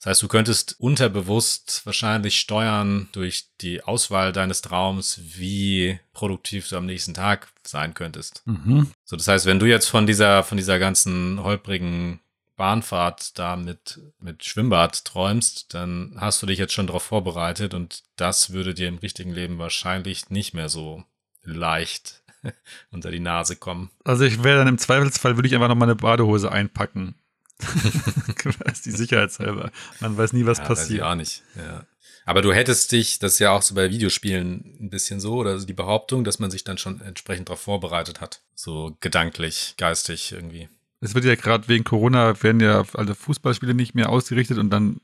[0.00, 6.76] Das heißt, du könntest unterbewusst wahrscheinlich steuern durch die Auswahl deines Traums, wie produktiv du
[6.76, 8.42] am nächsten Tag sein könntest.
[8.46, 8.90] Mhm.
[9.04, 12.20] So, das heißt, wenn du jetzt von dieser, von dieser ganzen holprigen
[12.60, 18.02] Bahnfahrt da mit, mit Schwimmbad träumst, dann hast du dich jetzt schon darauf vorbereitet und
[18.16, 21.02] das würde dir im richtigen Leben wahrscheinlich nicht mehr so
[21.42, 22.22] leicht
[22.90, 23.90] unter die Nase kommen.
[24.04, 27.14] Also ich wäre dann im Zweifelsfall, würde ich einfach noch mal eine Badehose einpacken.
[28.64, 29.70] das ist die Sicherheitshalber.
[30.00, 31.02] Man weiß nie, was Ja, weiß ich passiert.
[31.04, 31.42] auch nicht.
[31.56, 31.86] Ja.
[32.26, 35.58] Aber du hättest dich, das ist ja auch so bei Videospielen ein bisschen so, oder
[35.58, 38.42] so die Behauptung, dass man sich dann schon entsprechend darauf vorbereitet hat.
[38.54, 40.68] So gedanklich, geistig irgendwie.
[41.00, 45.00] Es wird ja gerade wegen Corona werden ja alle Fußballspiele nicht mehr ausgerichtet und dann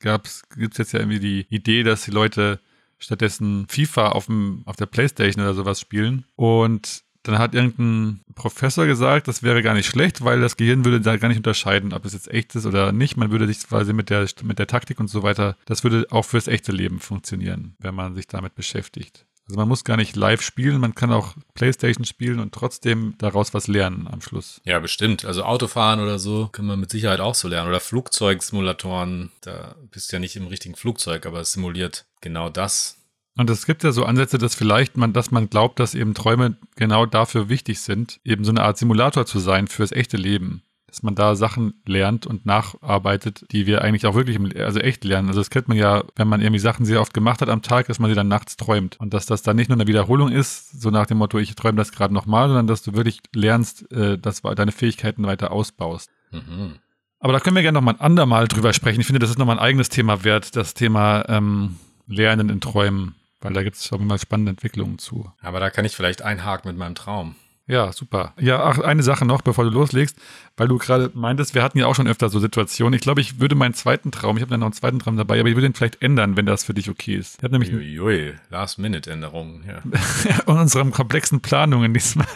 [0.00, 2.60] gab's, gibt's jetzt ja irgendwie die Idee, dass die Leute
[2.98, 6.24] stattdessen FIFA auf, dem, auf der Playstation oder sowas spielen.
[6.34, 11.00] Und dann hat irgendein Professor gesagt, das wäre gar nicht schlecht, weil das Gehirn würde
[11.00, 13.16] da gar nicht unterscheiden, ob es jetzt echt ist oder nicht.
[13.16, 16.24] Man würde sich quasi mit der, mit der Taktik und so weiter, das würde auch
[16.24, 19.26] fürs echte Leben funktionieren, wenn man sich damit beschäftigt.
[19.48, 23.54] Also man muss gar nicht live spielen, man kann auch Playstation spielen und trotzdem daraus
[23.54, 24.60] was lernen am Schluss.
[24.64, 25.24] Ja, bestimmt.
[25.24, 27.68] Also Autofahren oder so kann man mit Sicherheit auch so lernen.
[27.68, 29.30] Oder Flugzeugsimulatoren.
[29.42, 32.98] Da bist du ja nicht im richtigen Flugzeug, aber es simuliert genau das.
[33.38, 36.56] Und es gibt ja so Ansätze, dass vielleicht man, dass man glaubt, dass eben Träume
[36.74, 40.62] genau dafür wichtig sind, eben so eine Art Simulator zu sein fürs echte Leben.
[40.88, 45.04] Dass man da Sachen lernt und nacharbeitet, die wir eigentlich auch wirklich, im, also echt
[45.04, 45.28] lernen.
[45.28, 47.86] Also das kennt man ja, wenn man irgendwie Sachen sehr oft gemacht hat am Tag,
[47.88, 48.96] dass man sie dann nachts träumt.
[49.00, 51.76] Und dass das dann nicht nur eine Wiederholung ist, so nach dem Motto, ich träume
[51.76, 56.10] das gerade nochmal, sondern dass du wirklich lernst, äh, dass du deine Fähigkeiten weiter ausbaust.
[56.30, 56.76] Mhm.
[57.18, 59.00] Aber da können wir gerne nochmal ein andermal drüber sprechen.
[59.00, 63.16] Ich finde, das ist nochmal ein eigenes Thema wert, das Thema ähm, Lernen in Träumen.
[63.40, 65.30] Weil da gibt es jeden Fall spannende Entwicklungen zu.
[65.40, 67.36] Aber da kann ich vielleicht einhaken mit meinem Traum.
[67.68, 68.32] Ja, super.
[68.38, 70.16] Ja, ach, eine Sache noch, bevor du loslegst,
[70.56, 72.94] weil du gerade meintest, wir hatten ja auch schon öfter so Situationen.
[72.94, 75.40] Ich glaube, ich würde meinen zweiten Traum, ich habe dann noch einen zweiten Traum dabei,
[75.40, 77.38] aber ich würde ihn vielleicht ändern, wenn das für dich okay ist.
[77.38, 79.82] Ich habe nämlich Uiui, Last-Minute-Änderungen, ja.
[80.46, 82.26] in unseren komplexen Planungen diesmal.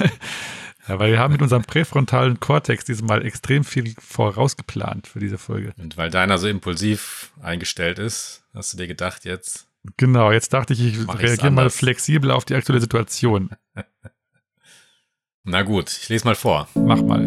[0.89, 5.73] Ja, weil wir haben mit unserem präfrontalen Kortex diesmal extrem viel vorausgeplant für diese Folge.
[5.79, 10.75] Und weil deiner so impulsiv eingestellt ist, hast du dir gedacht, jetzt Genau, jetzt dachte
[10.75, 13.51] ich, ich Mach reagiere mal flexibel auf die aktuelle Situation.
[15.45, 16.69] Na gut, ich lese mal vor.
[16.75, 17.27] Mach mal.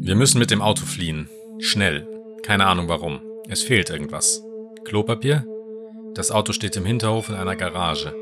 [0.00, 1.28] Wir müssen mit dem Auto fliehen.
[1.60, 2.08] Schnell.
[2.42, 3.20] Keine Ahnung warum.
[3.48, 4.42] Es fehlt irgendwas.
[4.84, 5.46] Klopapier?
[6.14, 8.14] Das Auto steht im Hinterhof in einer Garage.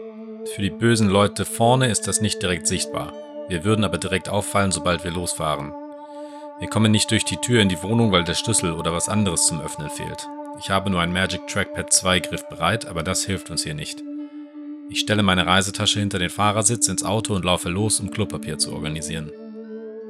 [0.54, 3.14] Für die bösen Leute vorne ist das nicht direkt sichtbar.
[3.48, 5.72] Wir würden aber direkt auffallen, sobald wir losfahren.
[6.58, 9.46] Wir kommen nicht durch die Tür in die Wohnung, weil der Schlüssel oder was anderes
[9.46, 10.26] zum Öffnen fehlt.
[10.58, 14.02] Ich habe nur ein Magic Trackpad 2 Griff bereit, aber das hilft uns hier nicht.
[14.88, 18.72] Ich stelle meine Reisetasche hinter den Fahrersitz ins Auto und laufe los, um Klopapier zu
[18.72, 19.30] organisieren.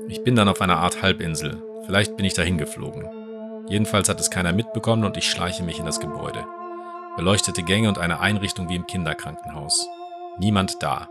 [0.09, 1.61] Ich bin dann auf einer Art Halbinsel.
[1.87, 3.09] Vielleicht bin ich dahin geflogen.
[3.69, 6.45] Jedenfalls hat es keiner mitbekommen und ich schleiche mich in das Gebäude.
[7.17, 9.89] Beleuchtete Gänge und eine Einrichtung wie im Kinderkrankenhaus.
[10.39, 11.09] Niemand da.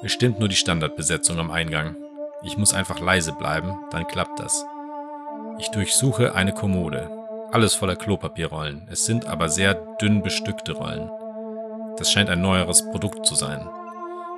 [0.00, 1.96] Bestimmt nur die Standardbesetzung am Eingang.
[2.44, 4.64] Ich muss einfach leise bleiben, dann klappt das.
[5.58, 7.10] Ich durchsuche eine Kommode.
[7.50, 8.86] Alles voller Klopapierrollen.
[8.90, 11.10] Es sind aber sehr dünn bestückte Rollen.
[11.96, 13.68] Das scheint ein neueres Produkt zu sein.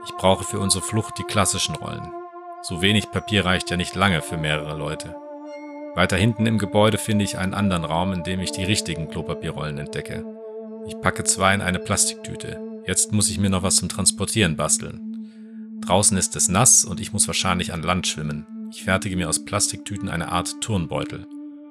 [0.07, 2.11] Ich brauche für unsere Flucht die klassischen Rollen.
[2.63, 5.15] So wenig Papier reicht ja nicht lange für mehrere Leute.
[5.95, 9.77] Weiter hinten im Gebäude finde ich einen anderen Raum, in dem ich die richtigen Klopapierrollen
[9.77, 10.25] entdecke.
[10.87, 12.59] Ich packe zwei in eine Plastiktüte.
[12.87, 15.10] Jetzt muss ich mir noch was zum Transportieren basteln.
[15.87, 18.47] Draußen ist es nass und ich muss wahrscheinlich an Land schwimmen.
[18.71, 21.27] Ich fertige mir aus Plastiktüten eine Art Turnbeutel.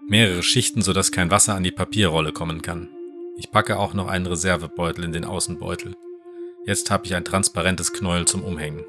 [0.08, 2.90] Mehrere Schichten, sodass kein Wasser an die Papierrolle kommen kann.
[3.38, 5.96] Ich packe auch noch einen Reservebeutel in den Außenbeutel.
[6.66, 8.84] Jetzt habe ich ein transparentes Knäuel zum Umhängen.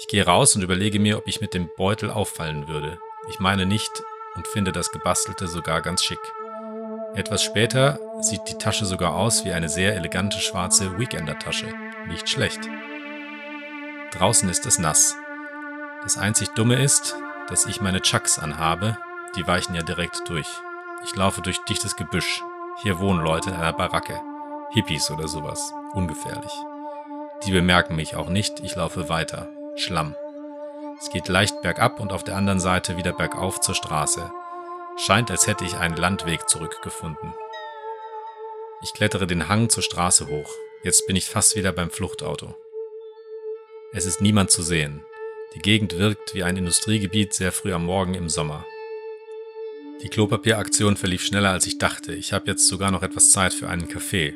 [0.00, 2.98] Ich gehe raus und überlege mir, ob ich mit dem Beutel auffallen würde.
[3.30, 4.02] Ich meine nicht
[4.34, 6.18] und finde das Gebastelte sogar ganz schick.
[7.14, 11.74] Etwas später sieht die Tasche sogar aus wie eine sehr elegante schwarze Weekender-Tasche.
[12.08, 12.60] Nicht schlecht.
[14.12, 15.16] Draußen ist es nass.
[16.02, 17.16] Das einzig Dumme ist,
[17.48, 18.98] dass ich meine Chucks anhabe,
[19.36, 20.48] die weichen ja direkt durch.
[21.04, 22.42] Ich laufe durch dichtes Gebüsch.
[22.82, 24.20] Hier wohnen Leute in einer Baracke.
[24.72, 25.72] Hippies oder sowas.
[25.94, 26.52] Ungefährlich.
[27.44, 29.48] Die bemerken mich auch nicht, ich laufe weiter.
[29.76, 30.16] Schlamm.
[31.00, 34.30] Es geht leicht bergab und auf der anderen Seite wieder bergauf zur Straße.
[34.96, 37.32] Scheint, als hätte ich einen Landweg zurückgefunden.
[38.82, 40.52] Ich klettere den Hang zur Straße hoch.
[40.82, 42.54] Jetzt bin ich fast wieder beim Fluchtauto.
[43.92, 45.04] Es ist niemand zu sehen.
[45.56, 48.64] Die Gegend wirkt wie ein Industriegebiet sehr früh am Morgen im Sommer.
[50.04, 52.14] Die Klopapieraktion verlief schneller als ich dachte.
[52.14, 54.34] Ich habe jetzt sogar noch etwas Zeit für einen Kaffee.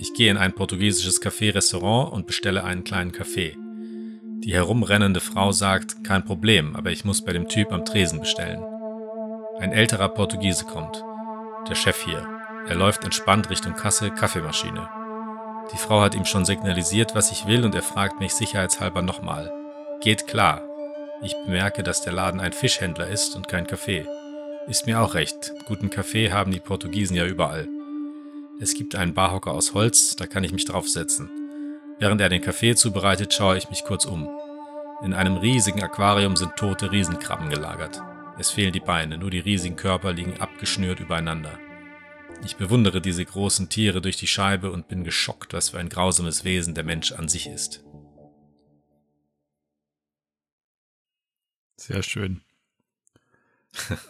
[0.00, 3.56] Ich gehe in ein portugiesisches Café-Restaurant und bestelle einen kleinen Kaffee.
[4.44, 8.60] Die herumrennende Frau sagt, kein Problem, aber ich muss bei dem Typ am Tresen bestellen.
[9.60, 11.04] Ein älterer Portugiese kommt.
[11.68, 12.26] Der Chef hier.
[12.68, 15.05] Er läuft entspannt Richtung Kasse, Kaffeemaschine.
[15.72, 19.52] Die Frau hat ihm schon signalisiert, was ich will und er fragt mich sicherheitshalber nochmal.
[20.00, 20.62] Geht klar.
[21.22, 24.06] Ich bemerke, dass der Laden ein Fischhändler ist und kein Café.
[24.68, 25.52] Ist mir auch recht.
[25.66, 27.68] Guten Kaffee haben die Portugiesen ja überall.
[28.60, 31.30] Es gibt einen Barhocker aus Holz, da kann ich mich draufsetzen.
[31.98, 34.28] Während er den Kaffee zubereitet, schaue ich mich kurz um.
[35.02, 38.00] In einem riesigen Aquarium sind tote Riesenkrabben gelagert.
[38.38, 41.58] Es fehlen die Beine, nur die riesigen Körper liegen abgeschnürt übereinander.
[42.44, 46.44] Ich bewundere diese großen Tiere durch die Scheibe und bin geschockt, was für ein grausames
[46.44, 47.82] Wesen der Mensch an sich ist.
[51.76, 52.42] Sehr schön.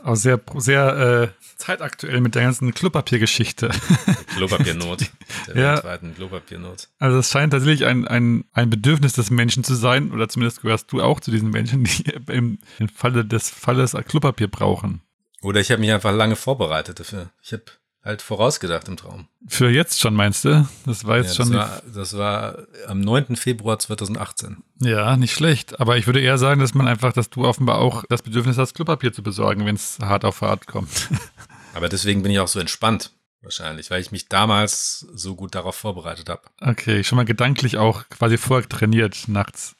[0.04, 3.70] Auch sehr, sehr äh, zeitaktuell mit der ganzen Klopapiergeschichte.
[4.36, 5.10] Klopapiernot.
[5.48, 5.74] Der Ja.
[5.74, 6.88] weltweiten Klopapiernot.
[7.00, 10.92] Also es scheint tatsächlich ein, ein, ein Bedürfnis des Menschen zu sein, oder zumindest gehörst
[10.92, 15.02] du auch zu diesen Menschen, die im, im Falle des Falles Klopapier brauchen.
[15.42, 17.30] Oder ich habe mich einfach lange vorbereitet dafür.
[17.42, 17.64] Ich habe
[18.06, 19.28] halt vorausgedacht im Traum.
[19.48, 20.66] Für jetzt schon, meinst du?
[20.86, 21.56] Das war Ja, jetzt das, schon.
[21.56, 23.36] war, das war am 9.
[23.36, 24.62] Februar 2018.
[24.80, 25.78] Ja, nicht schlecht.
[25.80, 28.74] Aber ich würde eher sagen, dass man einfach, dass du offenbar auch das Bedürfnis hast,
[28.74, 31.10] Klopapier zu besorgen, wenn es hart auf hart kommt.
[31.74, 33.12] Aber deswegen bin ich auch so entspannt.
[33.42, 36.42] Wahrscheinlich, weil ich mich damals so gut darauf vorbereitet habe.
[36.60, 39.76] Okay, schon mal gedanklich auch quasi vortrainiert nachts.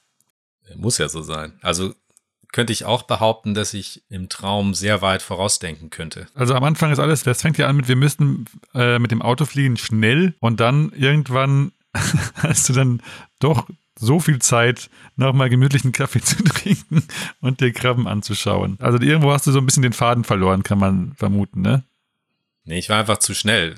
[0.76, 1.58] Muss ja so sein.
[1.62, 1.94] Also
[2.52, 6.26] könnte ich auch behaupten, dass ich im Traum sehr weit vorausdenken könnte.
[6.34, 9.22] Also am Anfang ist alles, das fängt ja an mit, wir müssten äh, mit dem
[9.22, 11.72] Auto fliegen schnell und dann irgendwann
[12.36, 13.02] hast du dann
[13.38, 17.02] doch so viel Zeit, nochmal gemütlichen Kaffee zu trinken
[17.40, 18.76] und dir Krabben anzuschauen.
[18.80, 21.82] Also irgendwo hast du so ein bisschen den Faden verloren, kann man vermuten, ne?
[22.64, 23.76] Nee, ich war einfach zu schnell.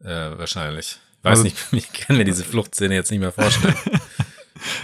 [0.00, 0.98] Äh, wahrscheinlich.
[1.18, 3.74] Ich weiß Also- nicht, ich kann mir diese Fluchtszene jetzt nicht mehr vorstellen.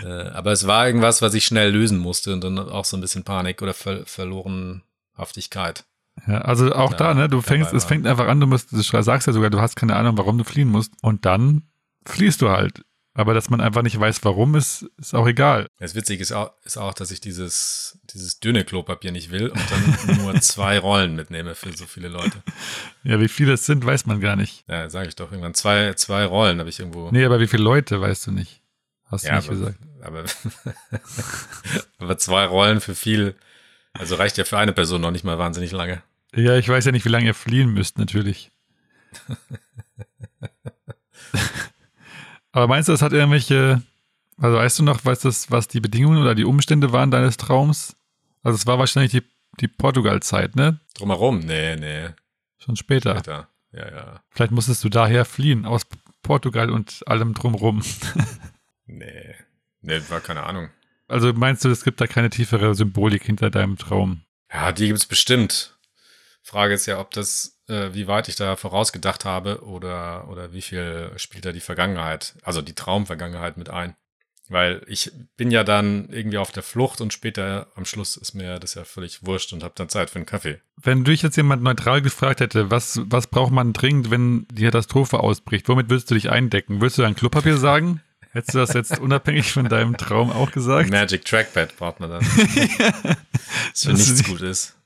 [0.05, 3.01] Äh, aber es war irgendwas, was ich schnell lösen musste und dann auch so ein
[3.01, 5.85] bisschen Panik oder Ver Verlorenhaftigkeit.
[6.27, 7.29] Ja, also auch Ja, da, ne?
[7.29, 9.97] Du fängst, es fängt einfach an, du musst, du sagst ja sogar, du hast keine
[9.97, 10.93] Ahnung, warum du fliehen musst.
[11.03, 11.63] Und dann
[12.07, 12.83] fliehst du halt.
[13.13, 15.67] Aber dass man einfach nicht weiß, warum, ist, ist auch egal.
[15.79, 19.61] Das Witzige ist auch, ist auch, dass ich dieses, dieses dünne Klopapier nicht will und
[19.71, 22.43] dann nur zwei Rollen mitnehme für so viele Leute.
[23.03, 24.65] Ja, wie viele es sind, weiß man gar nicht.
[24.69, 25.55] Ja, sage ich doch irgendwann.
[25.55, 27.11] Zwei, zwei Rollen habe ich irgendwo.
[27.11, 28.63] Nee, aber wie viele Leute, weißt du nicht.
[29.11, 29.79] Hast du ja, nicht aber, gesagt.
[30.03, 30.25] aber,
[31.99, 33.35] aber zwei Rollen für viel,
[33.93, 36.03] also reicht ja für eine Person noch nicht mal wahnsinnig lange.
[36.35, 38.53] Ja, ich weiß ja nicht, wie lange ihr fliehen müsst, natürlich.
[42.53, 43.83] Aber meinst du, das hat irgendwelche,
[44.37, 47.97] also weißt du noch, weißt du, was die Bedingungen oder die Umstände waren deines Traums?
[48.43, 49.23] Also es war wahrscheinlich die,
[49.61, 50.81] die Portugal-Zeit, ne?
[50.95, 51.41] Drumherum?
[51.41, 52.09] Nee, nee.
[52.59, 53.15] Schon später.
[53.17, 53.49] Später.
[53.73, 54.21] Ja, ja.
[54.31, 55.83] Vielleicht musstest du daher fliehen, aus
[56.23, 57.83] Portugal und allem drumrum.
[58.91, 59.35] Nee.
[59.83, 60.71] Nee, war keine Ahnung.
[61.09, 64.23] Also meinst du, es gibt da keine tiefere Symbolik hinter deinem Traum?
[64.53, 65.77] Ja, die gibt's bestimmt.
[66.43, 70.63] Frage ist ja, ob das, äh, wie weit ich da vorausgedacht habe oder, oder wie
[70.63, 73.95] viel spielt da die Vergangenheit, also die Traumvergangenheit mit ein.
[74.49, 78.59] Weil ich bin ja dann irgendwie auf der Flucht und später am Schluss ist mir
[78.59, 80.61] das ja völlig wurscht und habe dann Zeit für einen Kaffee.
[80.77, 85.21] Wenn dich jetzt jemand neutral gefragt hätte, was, was braucht man dringend, wenn die Katastrophe
[85.21, 86.81] ausbricht, womit würdest du dich eindecken?
[86.81, 88.03] Würdest du dann Klopapier sagen?
[88.33, 90.91] Hättest du das jetzt unabhängig von deinem Traum auch gesagt?
[90.91, 92.21] Magic Trackpad braucht man dann.
[92.37, 94.77] das für Das ist nichts nicht- gut ist.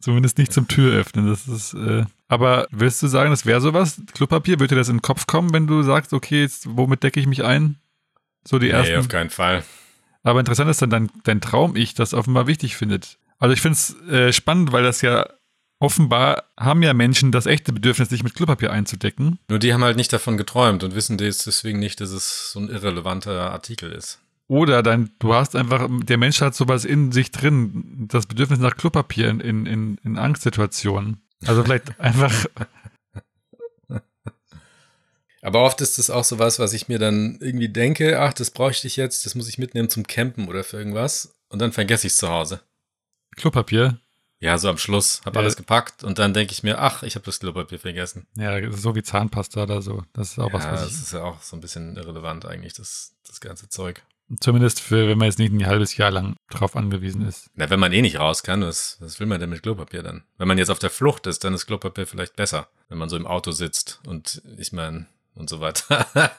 [0.00, 1.26] Zumindest nicht zum Tür öffnen.
[1.28, 4.02] Das ist, äh, aber willst du sagen, das wäre sowas?
[4.12, 4.60] Klopapier?
[4.60, 7.26] Würde dir das in den Kopf kommen, wenn du sagst, okay, jetzt, womit decke ich
[7.26, 7.76] mich ein?
[8.46, 8.96] So die Nee, ersten.
[8.96, 9.64] auf keinen Fall.
[10.22, 13.18] Aber interessant ist dann dein, dein Traum-Ich, das offenbar wichtig findet.
[13.38, 15.26] Also ich finde es äh, spannend, weil das ja
[15.84, 19.38] offenbar haben ja Menschen das echte Bedürfnis, sich mit Klopapier einzudecken.
[19.48, 22.60] Nur die haben halt nicht davon geträumt und wissen des- deswegen nicht, dass es so
[22.60, 24.20] ein irrelevanter Artikel ist.
[24.46, 28.76] Oder dein, du hast einfach, der Mensch hat sowas in sich drin, das Bedürfnis nach
[28.76, 31.22] Klopapier in, in, in, in Angstsituationen.
[31.46, 32.32] Also vielleicht einfach,
[35.42, 38.86] Aber oft ist es auch sowas, was ich mir dann irgendwie denke, ach, das bräuchte
[38.86, 41.34] ich jetzt, das muss ich mitnehmen zum Campen oder für irgendwas.
[41.50, 42.60] Und dann vergesse ich es zu Hause.
[43.36, 43.98] Klopapier.
[44.44, 45.20] Ja, so am Schluss.
[45.24, 45.40] Hab Ja.
[45.40, 48.26] alles gepackt und dann denke ich mir, ach, ich habe das Klopapier vergessen.
[48.36, 50.02] Ja, das so wie Zahnpasta oder so.
[50.12, 52.44] Das ist auch was, ja, was das ich, ist ja auch so ein bisschen irrelevant
[52.46, 54.02] eigentlich, das, das ganze Zeug.
[54.40, 57.50] zumindest für, wenn man jetzt nicht ein halbes Jahr lang drauf angewiesen ist.
[57.54, 60.24] Na, wenn man eh nicht raus kann, was, was will man denn mit Klopapier dann?
[60.38, 63.16] Wenn man jetzt auf der Flucht ist, dann ist Klopapier vielleicht besser, wenn man so
[63.16, 66.06] im Auto sitzt und ich meine, und so weiter.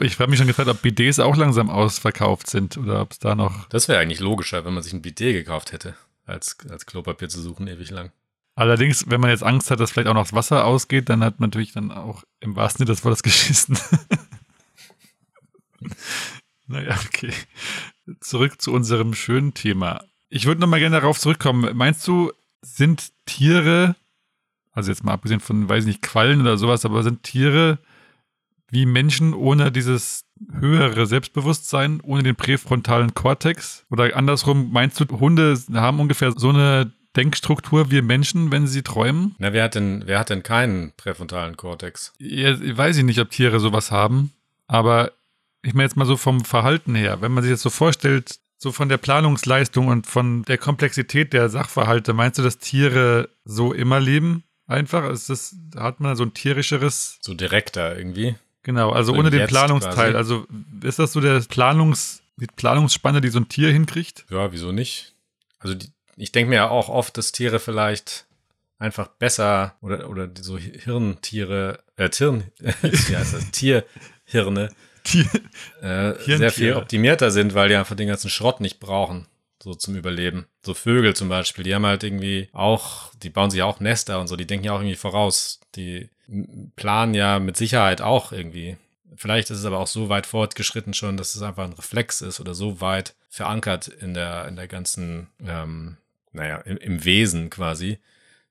[0.00, 3.34] Ich habe mich schon gefragt, ob Bidets auch langsam ausverkauft sind oder ob es da
[3.36, 3.68] noch.
[3.68, 7.40] Das wäre eigentlich logischer, wenn man sich ein Bidet gekauft hätte, als, als Klopapier zu
[7.40, 8.12] suchen, ewig lang.
[8.54, 11.40] Allerdings, wenn man jetzt Angst hat, dass vielleicht auch noch das Wasser ausgeht, dann hat
[11.40, 13.78] man natürlich dann auch im wahrsten Sinne des Wortes geschissen.
[16.66, 17.32] naja, okay.
[18.20, 20.04] Zurück zu unserem schönen Thema.
[20.28, 21.74] Ich würde nochmal gerne darauf zurückkommen.
[21.76, 23.96] Meinst du, sind Tiere,
[24.72, 27.78] also jetzt mal abgesehen von, weiß ich nicht, Quallen oder sowas, aber sind Tiere
[28.68, 30.24] wie Menschen ohne dieses
[30.58, 33.84] höhere Selbstbewusstsein, ohne den präfrontalen Kortex?
[33.90, 39.34] Oder andersrum, meinst du, Hunde haben ungefähr so eine Denkstruktur wie Menschen, wenn sie träumen?
[39.38, 42.12] Na, wer hat denn, wer hat denn keinen präfrontalen Kortex?
[42.18, 44.32] Ja, weiß ich nicht, ob Tiere sowas haben,
[44.66, 45.12] aber
[45.62, 48.72] ich meine jetzt mal so vom Verhalten her, wenn man sich jetzt so vorstellt, so
[48.72, 54.00] von der Planungsleistung und von der Komplexität der Sachverhalte, meinst du, dass Tiere so immer
[54.00, 54.44] leben?
[54.66, 55.10] Einfach?
[55.10, 58.36] Ist das, hat man so ein tierischeres, So direkter irgendwie.
[58.62, 60.12] Genau, also So ohne den Planungsteil.
[60.12, 60.16] quasi.
[60.16, 60.46] Also
[60.82, 64.24] ist das so der Planungs, die Planungsspanne, die so ein Tier hinkriegt?
[64.30, 65.14] Ja, wieso nicht?
[65.58, 68.26] Also die, ich denke mir ja auch oft, dass Tiere vielleicht
[68.78, 73.50] einfach besser oder, oder so Hirntiere, äh, Tirn, wie heißt das?
[73.52, 74.70] Tierhirne
[75.06, 75.26] Die,
[75.80, 79.26] äh, sehr viel optimierter sind, weil die einfach den ganzen Schrott nicht brauchen,
[79.62, 80.46] so zum Überleben.
[80.64, 84.26] So Vögel zum Beispiel, die haben halt irgendwie auch, die bauen sich auch Nester und
[84.26, 85.60] so, die denken ja auch irgendwie voraus.
[85.76, 86.10] Die
[86.76, 88.76] planen ja mit Sicherheit auch irgendwie.
[89.16, 92.40] Vielleicht ist es aber auch so weit fortgeschritten schon, dass es einfach ein Reflex ist
[92.40, 95.98] oder so weit verankert in der, in der ganzen, ähm,
[96.32, 97.98] naja, im, im Wesen quasi,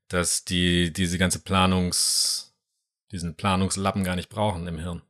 [0.08, 2.54] dass die diese ganze Planungs,
[3.12, 5.02] diesen Planungslappen gar nicht brauchen im Hirn.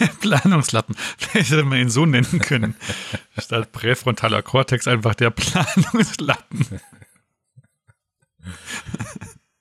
[0.00, 0.96] Der Planungslappen.
[1.18, 2.74] Vielleicht hätte man ihn so nennen können.
[3.38, 6.66] Statt präfrontaler Kortex einfach der Planungslappen.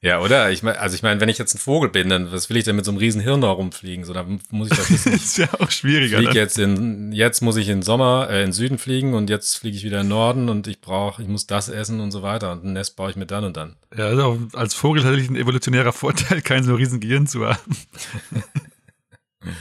[0.01, 0.49] Ja, oder?
[0.49, 2.63] Ich meine, also ich meine, wenn ich jetzt ein Vogel bin, dann was will ich
[2.63, 4.05] denn mit so einem riesen Hirn da rumfliegen?
[4.05, 6.15] So, da muss ich wissen, Das ich ist ja auch schwieriger.
[6.19, 6.37] fliege Dann.
[6.41, 9.83] jetzt in, jetzt muss ich in Sommer, äh, in Süden fliegen und jetzt fliege ich
[9.83, 12.71] wieder in Norden und ich brauche, ich muss das essen und so weiter und ein
[12.73, 13.75] Nest baue ich mir dann und dann.
[13.93, 17.59] Ja, also als Vogel tatsächlich ein evolutionärer Vorteil, kein so riesen Gehirn zu haben.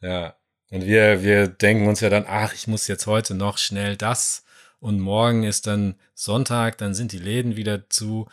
[0.00, 0.34] Ja.
[0.70, 4.44] Und wir, wir denken uns ja dann, ach, ich muss jetzt heute noch schnell das
[4.80, 8.26] und morgen ist dann Sonntag, dann sind die Läden wieder zu.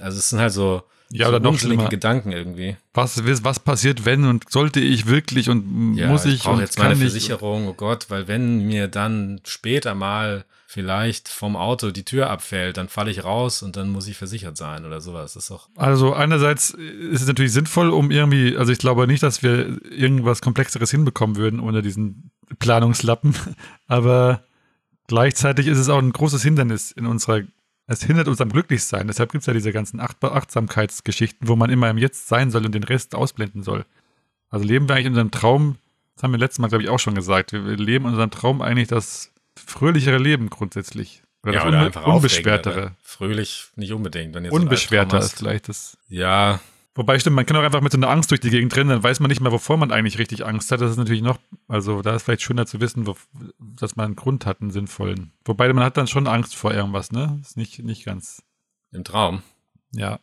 [0.00, 1.88] Also es sind halt so, Ja, so oder noch schlimmer.
[1.88, 2.76] Gedanken irgendwie.
[2.92, 6.94] Was, was passiert, wenn und sollte ich wirklich und muss ich, brauche und jetzt meine
[6.94, 7.00] ich.
[7.00, 12.76] Versicherung, oh Gott, weil wenn mir dann später mal vielleicht vom Auto die Tür abfällt,
[12.76, 15.32] dann falle ich raus und dann muss ich versichert sein oder sowas.
[15.32, 15.70] Das ist doch.
[15.76, 20.42] Also einerseits ist es natürlich sinnvoll, um irgendwie, also ich glaube nicht, dass wir irgendwas
[20.42, 23.34] Komplexeres hinbekommen würden ohne diesen Planungslappen,
[23.86, 24.42] aber
[25.06, 27.40] gleichzeitig ist es auch ein großes Hindernis in unserer,
[27.86, 29.06] es hindert uns am Glücklichsein.
[29.06, 32.66] Deshalb gibt es ja diese ganzen Acht Achtsamkeitsgeschichten, wo man immer im Jetzt sein soll
[32.66, 33.86] und den Rest ausblenden soll.
[34.50, 35.76] Also leben wir eigentlich in unserem Traum,
[36.14, 38.60] das haben wir letztes Mal, glaube ich, auch schon gesagt, wir, leben in unserem Traum
[38.60, 41.22] eigentlich das fröhlichere Leben grundsätzlich.
[41.42, 42.80] Oder das unbe aufregender, unbeschwertere.
[42.80, 42.96] ne?
[43.02, 44.34] Fröhlich nicht unbedingt.
[44.34, 45.96] Wenn ihr Unbeschwerter ist vielleicht das.
[46.08, 46.60] Ja,
[46.94, 49.02] Wobei stimmt, man kann auch einfach mit so einer Angst durch die Gegend rennen, dann
[49.04, 50.80] weiß man nicht mehr, wovor man eigentlich richtig Angst hat.
[50.80, 51.38] Das ist natürlich noch,
[51.68, 53.14] also da ist vielleicht schöner zu wissen, wo,
[53.60, 55.30] dass man einen Grund hat, einen sinnvollen.
[55.44, 57.38] Wobei man hat dann schon Angst vor irgendwas, ne?
[57.40, 58.42] Ist nicht, nicht ganz,
[58.90, 59.42] im Traum.
[59.92, 60.18] ja.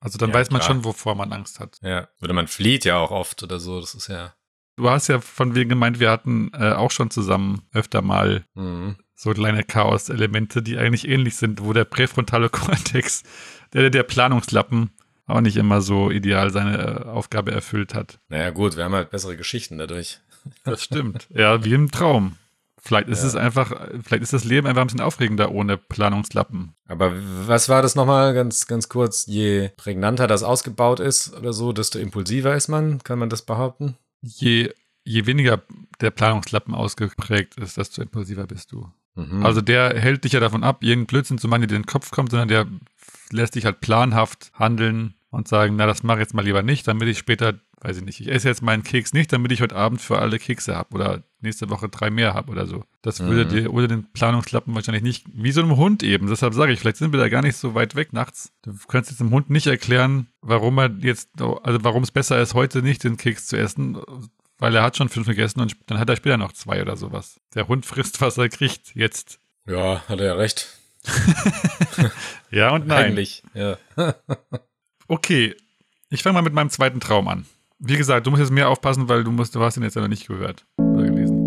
[0.00, 0.70] Also dann Ja, weiß man klar.
[0.76, 1.78] schon, wovor man Angst hat.
[1.82, 2.08] Ja.
[2.22, 3.78] Oder man flieht ja auch oft oder so.
[3.80, 4.32] Das ist ja.
[4.78, 8.96] Du hast ja von wegen gemeint, wir hatten äh, auch schon zusammen öfter mal Mhm.
[9.14, 13.24] so kleine Chaos-Elemente, die eigentlich ähnlich sind, wo der präfrontale Kortex,
[13.72, 14.90] der, der Planungslappen,
[15.26, 18.18] auch nicht immer so ideal seine äh, Aufgabe erfüllt hat.
[18.28, 20.20] Naja, gut, wir haben halt bessere Geschichten dadurch.
[20.64, 21.26] Das stimmt.
[21.30, 22.36] ja, wie im Traum.
[22.80, 23.28] Vielleicht ist Ja.
[23.28, 23.72] es einfach,
[24.04, 26.74] vielleicht ist das Leben einfach ein bisschen aufregender ohne Planungslappen.
[26.88, 27.12] Aber
[27.46, 29.26] was war das nochmal ganz, ganz kurz?
[29.26, 33.02] Je prägnanter das ausgebaut ist oder so, desto impulsiver ist man?
[33.02, 33.96] Kann man das behaupten?
[34.20, 34.72] Je,
[35.04, 35.62] je weniger
[36.00, 38.90] der Planungslappen ausgeprägt ist, desto impulsiver bist du.
[39.14, 39.44] Mhm.
[39.44, 41.86] Also der hält dich ja davon ab, irgendeinen Blödsinn zu machen, der dir in den
[41.86, 42.66] Kopf kommt, sondern der
[43.30, 46.88] lässt dich halt planhaft handeln und sagen, na, das mache ich jetzt mal lieber nicht,
[46.88, 49.76] damit ich später, weiß ich nicht, ich esse jetzt meinen Keks nicht, damit ich heute
[49.76, 52.84] Abend für alle Kekse habe oder nächste Woche drei mehr habe oder so.
[53.02, 53.48] Das würde Mhm.
[53.48, 56.28] dir ohne den Planungslappen wahrscheinlich nicht, wie so einem Hund eben.
[56.28, 58.52] Deshalb sage ich, vielleicht sind wir da gar nicht so weit weg nachts.
[58.62, 62.54] Du kannst jetzt dem Hund nicht erklären, warum er jetzt, also warum es besser ist,
[62.54, 63.98] heute nicht den Keks zu essen,
[64.58, 67.38] weil er hat schon fünf gegessen und dann hat er später noch zwei oder sowas.
[67.54, 69.38] Der Hund frisst, was er kriegt, jetzt.
[69.66, 70.68] ja, hat er ja recht.
[72.50, 73.06] Ja und nein.
[73.06, 73.42] Eigentlich.
[73.54, 73.76] Ja.
[75.10, 75.54] Okay,
[76.10, 77.46] ich fange mal mit meinem zweiten Traum an.
[77.78, 80.06] Wie gesagt, du musst jetzt mehr aufpassen, weil du musst, du hast ihn jetzt noch
[80.06, 81.46] nicht gehört oder gelesen.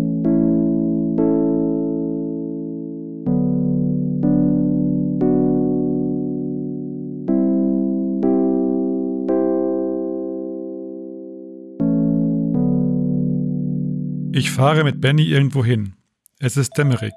[14.34, 15.94] Ich fahre mit Benny irgendwo hin.
[16.40, 17.12] Es ist dämmerig.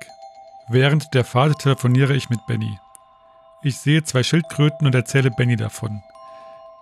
[0.70, 2.78] Während der Fahrt telefoniere ich mit Benny.
[3.64, 6.04] Ich sehe zwei Schildkröten und erzähle Benny davon.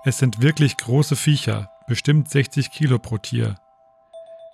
[0.05, 3.55] Es sind wirklich große Viecher, bestimmt 60 Kilo pro Tier.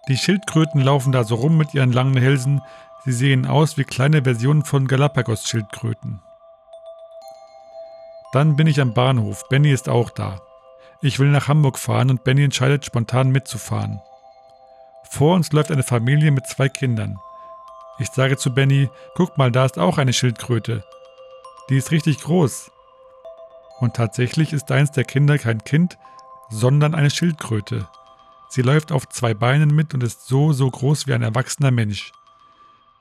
[0.07, 2.61] Die Schildkröten laufen da so rum mit ihren langen Hälsen,
[3.03, 6.21] sie sehen aus wie kleine Versionen von Galapagos-Schildkröten.
[8.31, 10.39] Dann bin ich am Bahnhof, Benny ist auch da.
[11.01, 14.01] Ich will nach Hamburg fahren und Benny entscheidet spontan mitzufahren.
[15.09, 17.17] Vor uns läuft eine Familie mit zwei Kindern.
[17.97, 20.83] Ich sage zu Benny, guck mal, da ist auch eine Schildkröte.
[21.71, 22.69] Die ist richtig groß.
[23.79, 25.97] Und tatsächlich ist eins der Kinder kein Kind,
[26.49, 27.87] sondern eine Schildkröte.
[28.49, 32.11] Sie läuft auf zwei Beinen mit und ist so, so groß wie ein erwachsener Mensch.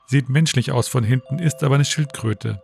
[0.05, 2.61] Sieht menschlich aus von hinten, ist aber eine Schildkröte.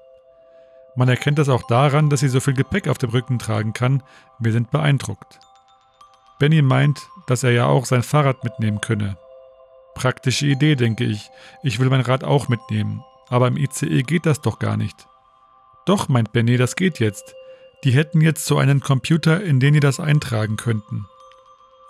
[0.95, 4.01] Man erkennt das auch daran, dass sie so viel Gepäck auf dem Rücken tragen kann.
[4.39, 5.39] Wir sind beeindruckt.
[6.39, 9.17] Benny meint, dass er ja auch sein Fahrrad mitnehmen könne.
[9.93, 11.29] Praktische Idee, denke ich.
[11.63, 13.03] Ich will mein Rad auch mitnehmen.
[13.29, 15.07] Aber im ICE geht das doch gar nicht.
[15.85, 17.35] Doch, meint Benny, das geht jetzt.
[17.85, 21.05] Die hätten jetzt so einen Computer, in den die das eintragen könnten.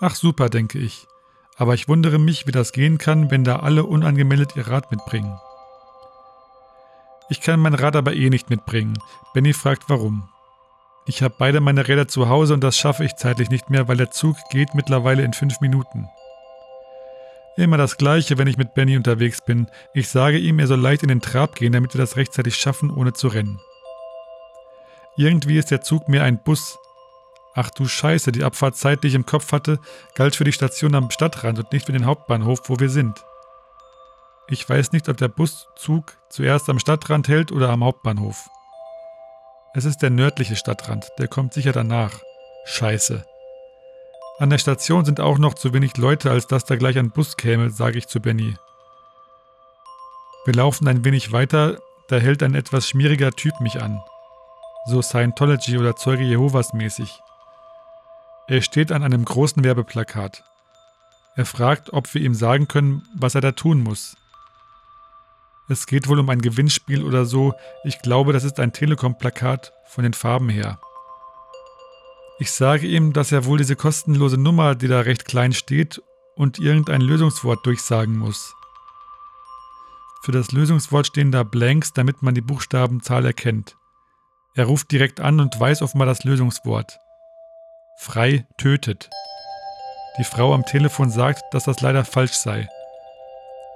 [0.02, 1.08] Ach super, denke ich.
[1.56, 5.40] Aber ich wundere mich, wie das gehen kann, wenn da alle unangemeldet ihr Rad mitbringen.
[7.30, 9.00] Ich kann mein Rad aber eh nicht mitbringen.
[9.34, 10.28] Benny fragt warum.
[11.06, 13.98] Ich habe beide meine Räder zu Hause und das schaffe ich zeitlich nicht mehr, weil
[13.98, 16.10] der Zug geht mittlerweile in fünf Minuten.
[17.56, 19.68] Immer das gleiche, wenn ich mit Benny unterwegs bin.
[19.94, 22.92] Ich sage ihm, er soll leicht in den Trab gehen, damit wir das rechtzeitig schaffen,
[22.92, 23.62] ohne zu rennen.
[25.18, 26.78] Irgendwie ist der Zug mehr ein Bus.
[27.54, 29.80] Ach du Scheiße, die Abfahrtzeit, die ich im Kopf hatte,
[30.14, 33.24] galt für die Station am Stadtrand und nicht für den Hauptbahnhof, wo wir sind.
[34.48, 38.50] Ich weiß nicht, ob der Buszug zuerst am Stadtrand hält oder am Hauptbahnhof.
[39.74, 42.20] Es ist der nördliche Stadtrand, der kommt sicher danach.
[42.66, 43.26] Scheiße.
[44.38, 47.38] An der Station sind auch noch zu wenig Leute, als dass da gleich ein Bus
[47.38, 48.56] käme, sage ich zu Benny.
[50.46, 54.02] Wir laufen ein wenig weiter, da hält ein etwas schmieriger Typ mich an.
[54.88, 57.20] So Scientology oder Zeuge Jehovas mäßig.
[58.48, 60.44] Er steht an einem großen Werbeplakat.
[61.36, 64.16] Er fragt, ob wir ihm sagen können, was er da tun muss.
[65.68, 67.56] Es geht wohl um ein Gewinnspiel oder so.
[67.84, 70.80] Ich glaube, das ist ein Telekom-Plakat von den Farben her.
[72.38, 76.02] Ich sage ihm, dass er wohl diese kostenlose Nummer, die da recht klein steht,
[76.36, 78.54] und irgendein Lösungswort durchsagen muss.
[80.22, 83.78] Für das Lösungswort stehen da Blanks, damit man die Buchstabenzahl erkennt.
[84.56, 87.00] Er ruft direkt an und weiß offenbar das Lösungswort.
[87.98, 89.10] Frei tötet.
[90.18, 92.70] Die Frau am Telefon sagt, dass das leider falsch sei.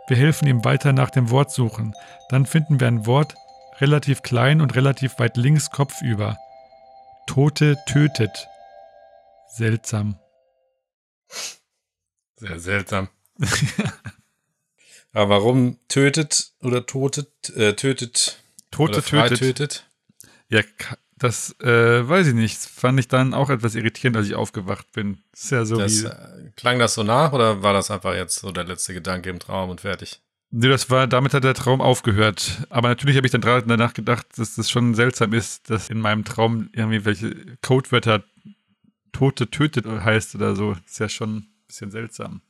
[0.08, 1.94] Wir helfen ihm weiter nach dem Wort suchen.
[2.30, 3.36] Dann finden wir ein Wort,
[3.80, 6.38] relativ klein und relativ weit links kopfüber.
[7.28, 8.48] Tote tötet.
[9.50, 10.18] Seltsam.
[12.38, 13.10] Sehr seltsam.
[15.12, 19.40] Aber warum tötet oder totet, äh, tötet, Tote tötet.
[19.40, 19.89] tötet?
[20.50, 20.62] Ja,
[21.18, 22.58] das äh, weiß ich nicht.
[22.58, 25.20] Fand ich dann auch etwas irritierend, als ich aufgewacht bin.
[25.34, 26.08] Ist ja so Das, wie.
[26.08, 29.40] äh, klang das so nach oder war das einfach jetzt so der letzte Gedanke im
[29.40, 30.22] Traum und fertig?
[30.52, 32.66] Nee, das war, damit hat der Traum aufgehört.
[32.70, 36.24] Aber natürlich habe ich dann danach gedacht, dass das schon seltsam ist, dass in meinem
[36.26, 38.24] Traum irgendwie welche Codewörter
[39.12, 40.76] Tote tötet heißt oder so.
[40.88, 42.42] Ist ja schon ein bisschen seltsam.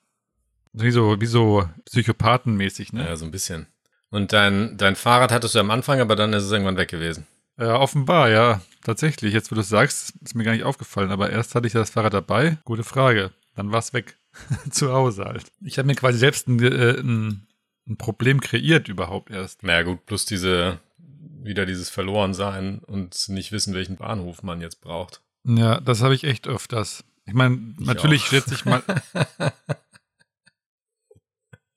[0.71, 3.05] Wie so, wie so psychopathenmäßig, ne?
[3.05, 3.67] Ja, so ein bisschen.
[4.11, 7.27] Und dein, dein Fahrrad hattest du am Anfang, aber dann ist es irgendwann weg gewesen.
[7.59, 8.61] Ja, offenbar, ja.
[8.83, 9.33] Tatsächlich.
[9.33, 11.11] Jetzt, wo du es sagst, ist mir gar nicht aufgefallen.
[11.11, 12.57] Aber erst hatte ich das Fahrrad dabei.
[12.63, 13.31] Gute Frage.
[13.55, 14.17] Dann war es weg.
[14.71, 15.51] Zu Hause halt.
[15.61, 17.47] Ich habe mir quasi selbst ein, äh, ein,
[17.87, 19.63] ein Problem kreiert überhaupt erst.
[19.63, 25.21] Naja, gut, plus diese, wieder dieses Verlorensein und nicht wissen, welchen Bahnhof man jetzt braucht.
[25.43, 27.03] Ja, das habe ich echt öfters.
[27.25, 28.27] Ich meine, natürlich auch.
[28.27, 28.81] schätze ich mal.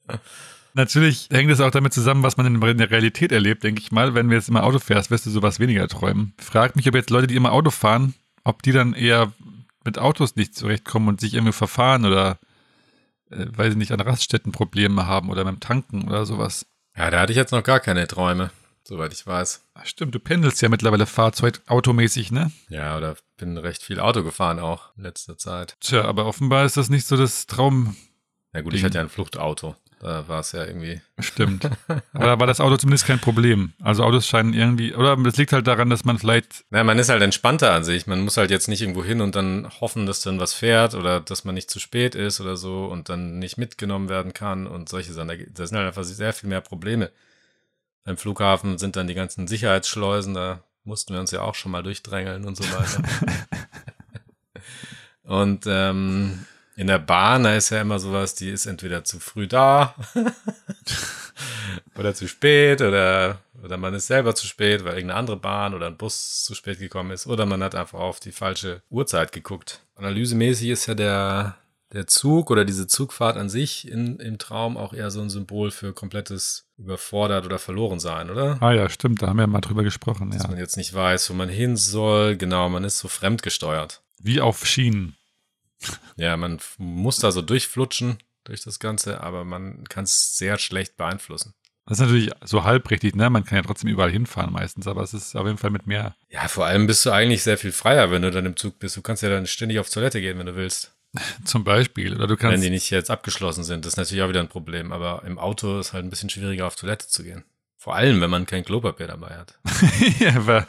[0.74, 4.14] Natürlich hängt es auch damit zusammen, was man in der Realität erlebt, denke ich mal.
[4.14, 6.32] Wenn du jetzt immer Auto fährst, wirst du sowas weniger träumen.
[6.38, 8.14] Frag mich, ob jetzt Leute, die immer Auto fahren,
[8.44, 9.32] ob die dann eher
[9.84, 12.38] mit Autos nicht zurechtkommen und sich irgendwie verfahren oder,
[13.30, 16.66] äh, weiß ich nicht, an Raststätten Probleme haben oder beim Tanken oder sowas.
[16.96, 18.50] Ja, da hatte ich jetzt noch gar keine Träume,
[18.84, 19.64] soweit ich weiß.
[19.74, 22.52] Ach, stimmt, du pendelst ja mittlerweile Fahrzeug automäßig, ne?
[22.68, 25.76] Ja, oder bin recht viel Auto gefahren auch in letzter Zeit.
[25.80, 27.96] Tja, aber offenbar ist das nicht so das Traum.
[28.54, 28.86] Ja gut, ich Ding.
[28.86, 29.76] hatte ja ein Fluchtauto.
[30.02, 31.00] Da war es ja irgendwie.
[31.20, 31.64] Stimmt.
[32.12, 33.72] Aber da war das Auto zumindest kein Problem.
[33.80, 37.08] Also Autos scheinen irgendwie, oder das liegt halt daran, dass man vielleicht, Na, man ist
[37.08, 38.08] halt entspannter an sich.
[38.08, 41.20] Man muss halt jetzt nicht irgendwo hin und dann hoffen, dass dann was fährt oder
[41.20, 44.88] dass man nicht zu spät ist oder so und dann nicht mitgenommen werden kann und
[44.88, 45.28] solche Sachen.
[45.54, 47.12] Da, sind halt einfach sehr viel mehr Probleme.
[48.02, 51.84] Beim Flughafen sind dann die ganzen Sicherheitsschleusen, da mussten wir uns ja auch schon mal
[51.84, 53.02] durchdrängeln und so weiter.
[55.22, 56.44] und ähm,
[56.76, 59.94] in der Bahn, da ist ja immer sowas, die ist entweder zu früh da
[61.98, 65.86] oder zu spät oder, oder man ist selber zu spät, weil irgendeine andere Bahn oder
[65.86, 69.80] ein Bus zu spät gekommen ist oder man hat einfach auf die falsche Uhrzeit geguckt.
[69.96, 71.56] Analysemäßig ist ja der,
[71.92, 75.70] der Zug oder diese Zugfahrt an sich in, im Traum auch eher so ein Symbol
[75.70, 78.56] für komplettes überfordert oder verloren sein, oder?
[78.60, 80.48] ah ja, stimmt, da haben wir mal drüber gesprochen, Dass ja.
[80.48, 82.36] man jetzt nicht weiß, wo man hin soll.
[82.36, 84.02] Genau, man ist so fremdgesteuert.
[84.18, 85.16] Wie auf Schienen.
[86.16, 90.96] Ja, man muss da so durchflutschen durch das Ganze, aber man kann es sehr schlecht
[90.96, 91.54] beeinflussen.
[91.86, 93.28] Das ist natürlich so halb richtig, ne?
[93.28, 96.14] Man kann ja trotzdem überall hinfahren meistens, aber es ist auf jeden Fall mit mehr,
[96.28, 98.96] Ja, vor allem bist du eigentlich sehr viel freier, wenn du dann im Zug bist.
[98.96, 100.92] Du kannst ja dann ständig auf Toilette gehen, wenn du willst.
[101.44, 102.14] zum Beispiel.
[102.14, 103.84] Oder du wenn kannst, die nicht jetzt abgeschlossen sind.
[103.84, 104.92] Das ist natürlich auch wieder ein Problem.
[104.92, 107.44] Aber im Auto ist halt ein bisschen schwieriger, auf Toilette zu gehen.
[107.76, 109.58] Vor allem, wenn man kein Klopapier dabei hat.
[110.20, 110.66] ja, aber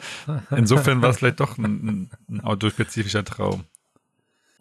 [0.50, 3.64] insofern war es vielleicht doch ein, ein autospezifischer Traum.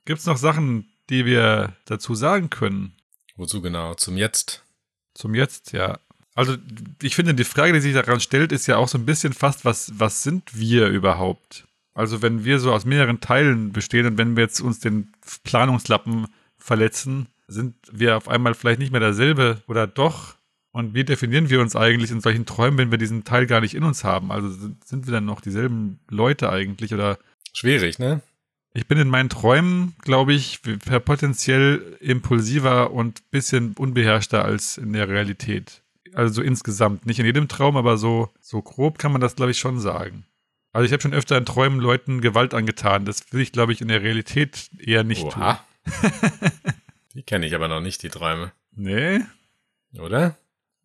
[0.06, 2.93] Gibt es noch Sachen, die wir dazu sagen können?
[3.36, 3.95] Wozu genau?
[3.95, 4.64] Zum Jetzt.
[5.14, 5.99] Zum Jetzt, ja.
[6.36, 6.58] Also
[7.01, 9.66] ich finde, die Frage, die sich daran stellt, ist ja auch so ein bisschen fast,
[9.66, 11.68] was, was sind wir überhaupt?
[11.93, 16.28] Also wenn wir so aus mehreren Teilen bestehen und wenn wir jetzt uns den Planungslappen
[16.58, 20.36] verletzen, sind wir auf einmal vielleicht nicht mehr derselbe oder doch?
[20.72, 23.76] Und wie definieren wir uns eigentlich in solchen Träumen, wenn wir diesen Teil gar nicht
[23.76, 24.32] in uns haben?
[24.32, 27.20] Also sind, sind wir dann noch dieselben Leute eigentlich oder
[27.54, 28.22] Schwierig, ne?
[28.74, 30.61] Ich bin in meinen Träumen, glaube ich,
[31.05, 35.82] potenziell impulsiver und bisschen unbeherrschter als in der Realität.
[36.13, 37.05] Also so insgesamt.
[37.05, 40.26] Nicht in jedem Traum, aber so, so grob kann man das, glaube ich, schon sagen.
[40.71, 43.05] Also ich habe schon öfter in Träumen Leuten Gewalt angetan.
[43.05, 45.41] Das will ich, glaube ich, in der Realität eher nicht tun.
[45.41, 45.63] Oha.
[47.13, 48.51] die kenne ich aber noch nicht, die Träume.
[48.76, 49.21] Nee,
[49.99, 50.36] Oder?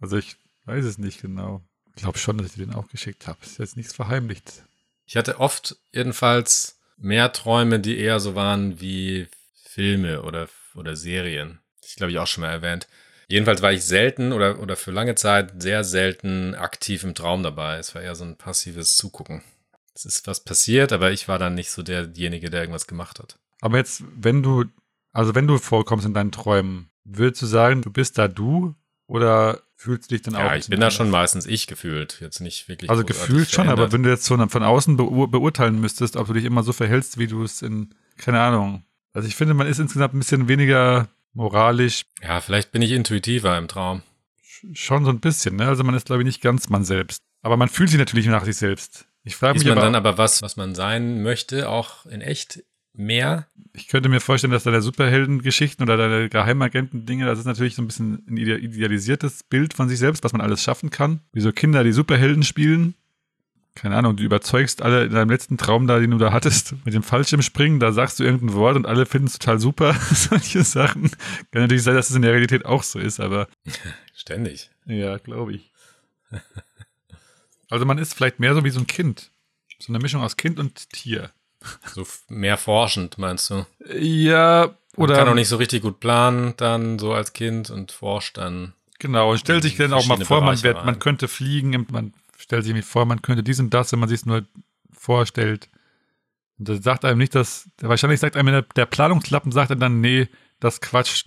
[0.00, 0.36] also ich
[0.66, 1.62] weiß es nicht genau.
[1.96, 3.38] Ich glaube schon, dass ich dir den auch geschickt habe.
[3.42, 4.62] Ist jetzt nichts verheimlicht.
[5.06, 9.28] Ich hatte oft jedenfalls mehr Träume, die eher so waren wie
[9.64, 11.60] Filme oder, oder Serien.
[11.80, 12.88] Das glaube ich auch schon mal erwähnt.
[13.28, 17.76] Jedenfalls war ich selten oder, oder für lange Zeit sehr selten aktiv im Traum dabei.
[17.76, 19.42] Es war eher so ein passives Zugucken.
[19.94, 23.38] Es ist was passiert, aber ich war dann nicht so derjenige, der irgendwas gemacht hat.
[23.60, 24.64] Aber jetzt, wenn du,
[25.12, 28.74] also wenn du vorkommst in deinen Träumen, würdest du sagen, du bist da du
[29.06, 30.40] oder fühlst du dich dann auch?
[30.40, 32.18] Ja, ich bin da schon meistens ich gefühlt.
[32.20, 32.90] Jetzt nicht wirklich.
[32.90, 33.92] Also gefühlt schon, aber verändert.
[33.92, 37.18] wenn du jetzt so von außen beur beurteilen müsstest, ob du dich immer so verhältst,
[37.18, 38.84] wie du es in, keine Ahnung.
[39.14, 43.56] Also ich finde, man ist insgesamt ein bisschen weniger moralisch, Ja, vielleicht bin ich intuitiver
[43.56, 44.02] im Traum.
[44.44, 45.66] sch- schon so ein bisschen, ne?
[45.68, 47.22] Also man ist, glaube ich, nicht ganz man selbst.
[47.42, 49.06] Aber man fühlt sich natürlich nach sich selbst.
[49.22, 52.20] Ich frage Ist mich man aber, dann aber was, was man sein möchte, auch in
[52.20, 52.64] echt
[52.98, 53.46] mehr?
[53.74, 57.86] ich könnte mir vorstellen, dass deine Superheldengeschichten oder deine Geheimagenten-Dinge, das ist natürlich so ein
[57.86, 61.20] bisschen ein ide- idealisiertes Bild von sich selbst, was man alles schaffen kann.
[61.32, 62.94] Wie so Kinder, die Superhelden spielen.
[63.76, 66.92] Keine Ahnung, du überzeugst alle in deinem letzten Traum da, den du da hattest, mit
[66.92, 69.94] dem Fallschirmspringen, da sagst du irgendein Wort und alle finden es total super.
[70.12, 71.02] Solche Sachen.
[71.52, 73.46] Kann natürlich sein, dass es in der Realität auch so ist, aber
[74.16, 74.70] Ständig.
[74.86, 75.70] ja, glaube ich.
[77.70, 79.30] Also man ist vielleicht mehr so wie so ein Kind.
[79.78, 81.30] So eine Mischung aus Kind und Tier.
[81.92, 83.66] So mehr forschend, meinst du?
[83.98, 87.92] Ja, Oder oder kann auch nicht so richtig gut planen, dann so als Kind und
[87.92, 88.74] forscht dann.
[88.98, 92.64] Genau, und stellt sich dann auch mal vor, man, wird, man könnte fliegen, man stellt
[92.64, 94.44] sich vor, man könnte dies und das, wenn man sich es nur
[94.92, 95.68] vorstellt.
[96.58, 100.28] Und das sagt einem nicht, dass, wahrscheinlich sagt einem der, der Planungslappen, sagt dann, nee,
[100.58, 101.24] das Quatsch,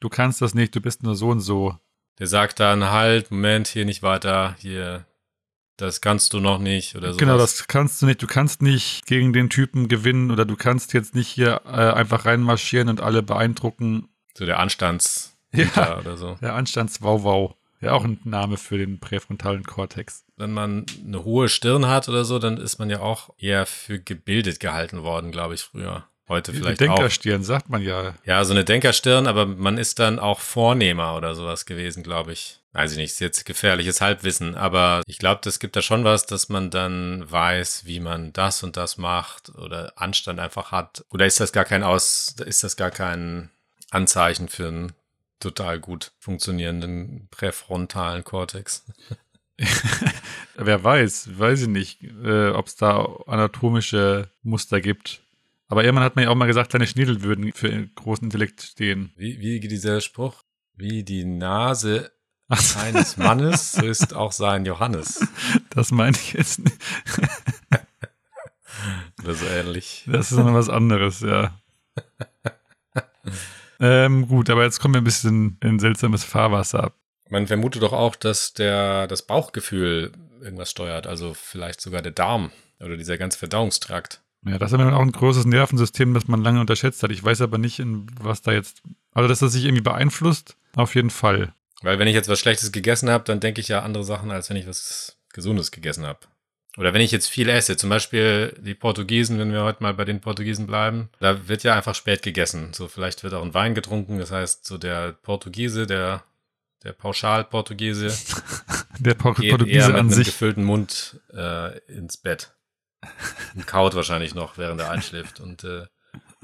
[0.00, 1.78] du kannst das nicht, du bist nur so und so.
[2.18, 5.06] Der sagt dann halt, Moment, hier nicht weiter, hier,
[5.76, 7.18] das kannst du noch nicht oder so.
[7.18, 10.92] Genau, das kannst du nicht, du kannst nicht gegen den Typen gewinnen oder du kannst
[10.94, 14.08] jetzt nicht hier äh, einfach reinmarschieren und alle beeindrucken.
[14.36, 15.98] So der Anstands Ja.
[15.98, 16.36] oder so.
[16.40, 17.56] Der Anstandswauwau.
[17.80, 20.24] Ja, auch ein Name für den präfrontalen Kortex.
[20.36, 23.98] Wenn man eine hohe Stirn hat oder so, dann ist man ja auch eher für
[24.00, 26.06] gebildet gehalten worden, glaube ich, früher.
[26.28, 26.86] Heute vielleicht auch.
[26.86, 28.14] Denkerstirn, sagt man ja.
[28.24, 32.60] Ja, so eine Denkerstirn, aber man ist dann auch Vornehmer oder sowas gewesen, glaube ich.
[32.76, 36.26] Weiß ich nicht, ist jetzt gefährliches Halbwissen, aber ich glaube, das gibt da schon was,
[36.26, 41.02] dass man dann weiß, wie man das und das macht oder Anstand einfach hat.
[41.08, 43.48] Oder ist das gar kein Aus, ist das gar kein
[43.90, 44.92] Anzeichen für einen
[45.40, 48.84] total gut funktionierenden präfrontalen Kortex?
[50.56, 55.22] Wer weiß, weiß ich nicht, äh, ob es da anatomische Muster gibt.
[55.68, 59.14] Aber irgendwann hat man ja auch mal gesagt, kleine Schniedel würden für großen Intellekt stehen.
[59.16, 60.42] Wie, wie geht dieser Spruch?
[60.74, 62.12] Wie die Nase
[62.48, 65.26] Ach so, eines Mannes, so ist auch sein Johannes.
[65.70, 66.76] das meine ich jetzt nicht.
[69.22, 70.04] Oder so ähnlich.
[70.06, 71.58] Das ist noch was anderes, ja.
[73.80, 76.94] ähm, gut, aber jetzt kommen wir ein bisschen in seltsames Fahrwasser ab.
[77.28, 82.52] Man vermutet doch auch, dass der, das Bauchgefühl irgendwas steuert, also vielleicht sogar der Darm
[82.78, 84.20] oder dieser ganze Verdauungstrakt.
[84.44, 87.10] Ja, das ist aber auch ein großes Nervensystem, das man lange unterschätzt hat.
[87.10, 88.82] Ich weiß aber nicht, in was da jetzt.
[89.12, 91.52] Also, dass das sich irgendwie beeinflusst, auf jeden Fall.
[91.82, 94.48] Weil wenn ich jetzt was Schlechtes gegessen habe, dann denke ich ja andere Sachen, als
[94.50, 96.20] wenn ich was Gesundes gegessen habe.
[96.78, 100.04] Oder wenn ich jetzt viel esse, zum Beispiel die Portugiesen, wenn wir heute mal bei
[100.04, 102.72] den Portugiesen bleiben, da wird ja einfach spät gegessen.
[102.74, 106.24] So vielleicht wird auch ein Wein getrunken, das heißt so der Portugiese, der,
[106.84, 108.14] der Pauschal-Portugiese
[108.98, 110.26] Der Por geht eher Portugiese mit an einem sich.
[110.26, 112.54] gefüllten Mund äh, ins Bett.
[113.54, 115.40] Und kaut wahrscheinlich noch, während er einschläft.
[115.40, 115.86] Und, äh,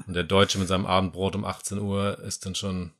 [0.07, 2.93] und der Deutsche mit seinem Abendbrot um 18 Uhr ist dann schon,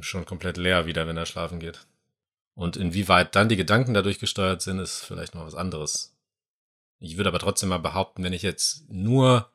[0.00, 1.86] schon komplett leer wieder, wenn er schlafen geht.
[2.54, 6.16] Und inwieweit dann die Gedanken dadurch gesteuert sind, ist vielleicht noch was anderes.
[6.98, 9.50] Ich würde aber trotzdem mal behaupten, wenn ich jetzt nur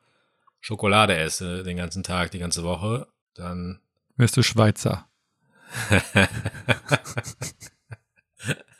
[0.60, 3.80] Schokolade esse den ganzen Tag, die ganze Woche, dann
[4.16, 5.08] Wirst du Schweizer.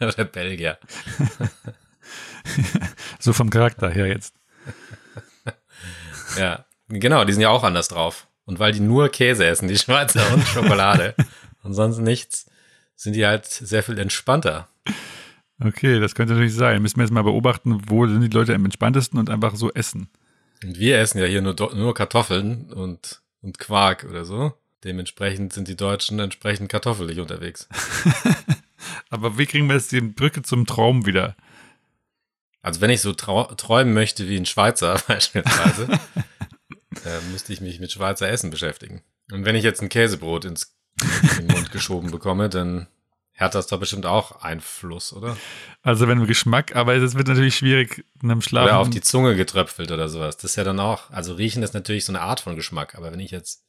[0.01, 0.79] oder Belgier.
[3.19, 4.35] So vom Charakter her jetzt.
[6.39, 8.27] Ja, genau, die sind ja auch anders drauf.
[8.45, 11.15] Und weil die nur Käse essen, die Schweizer und Schokolade
[11.63, 12.47] und sonst nichts,
[12.97, 14.69] sind die halt sehr viel entspannter.
[15.61, 16.83] Okay, das könnte natürlich sein.
[16.83, 20.09] Müssen wir jetzt mal beobachten, wo sind die Leute am entspanntesten und einfach so essen.
[20.63, 24.55] Und wir essen ja hier nur, nur Kartoffeln und, und Quark oder so.
[24.85, 27.69] Dementsprechend sind die Deutschen entsprechend kartoffelig unterwegs.
[29.11, 31.37] Aber wie kriegen wir jetzt die Brücke zum Traum wieder?
[32.63, 35.89] Also wenn ich so träumen möchte wie ein Schweizer beispielsweise,
[37.05, 39.03] äh, müsste ich mich mit Schweizer Essen beschäftigen.
[39.31, 42.87] Und wenn ich jetzt ein Käsebrot ins in den Mund geschoben bekomme, dann
[43.37, 45.37] hat das da bestimmt auch Einfluss, oder?
[45.83, 48.65] Also wenn wir Geschmack, aber es wird natürlich schwierig in einem Schlaf.
[48.65, 50.37] Oder auf die Zunge getröpfelt oder sowas.
[50.37, 53.11] Das ist ja dann auch, also riechen ist natürlich so eine Art von Geschmack, aber
[53.13, 53.65] wenn ich jetzt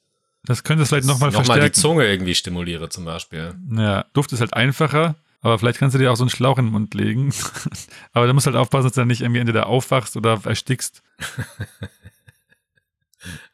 [0.46, 1.74] das könnte es vielleicht nochmal noch mal die verstärken.
[1.74, 3.56] Zunge irgendwie stimuliere zum Beispiel.
[3.72, 6.66] Ja, Duft ist halt einfacher, aber vielleicht kannst du dir auch so einen Schlauch in
[6.66, 7.34] den Mund legen.
[8.14, 11.02] aber da musst du halt aufpassen, dass du dann nicht irgendwie entweder aufwachst oder erstickst.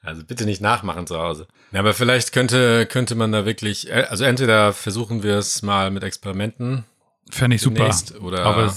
[0.10, 1.48] Also bitte nicht nachmachen zu Hause.
[1.72, 5.92] Ja, aber vielleicht könnte, könnte man da wirklich, äh, also entweder versuchen wir es mal
[5.92, 6.86] mit Experimenten
[7.30, 7.96] Fände ich super.
[8.22, 8.76] oder, Aber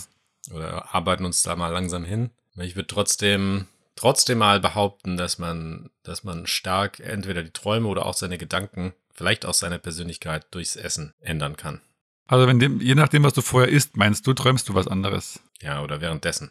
[0.53, 2.31] oder arbeiten uns da mal langsam hin.
[2.57, 3.67] Ich würde trotzdem,
[3.97, 8.93] trotzdem mal behaupten, dass man, dass man stark entweder die Träume oder auch seine Gedanken,
[9.15, 11.81] vielleicht auch seine Persönlichkeit durchs Essen ändern kann.
[12.27, 15.41] Also wenn dem, je nachdem, was du vorher isst, meinst du, träumst du was anderes.
[15.61, 16.51] Ja, oder währenddessen.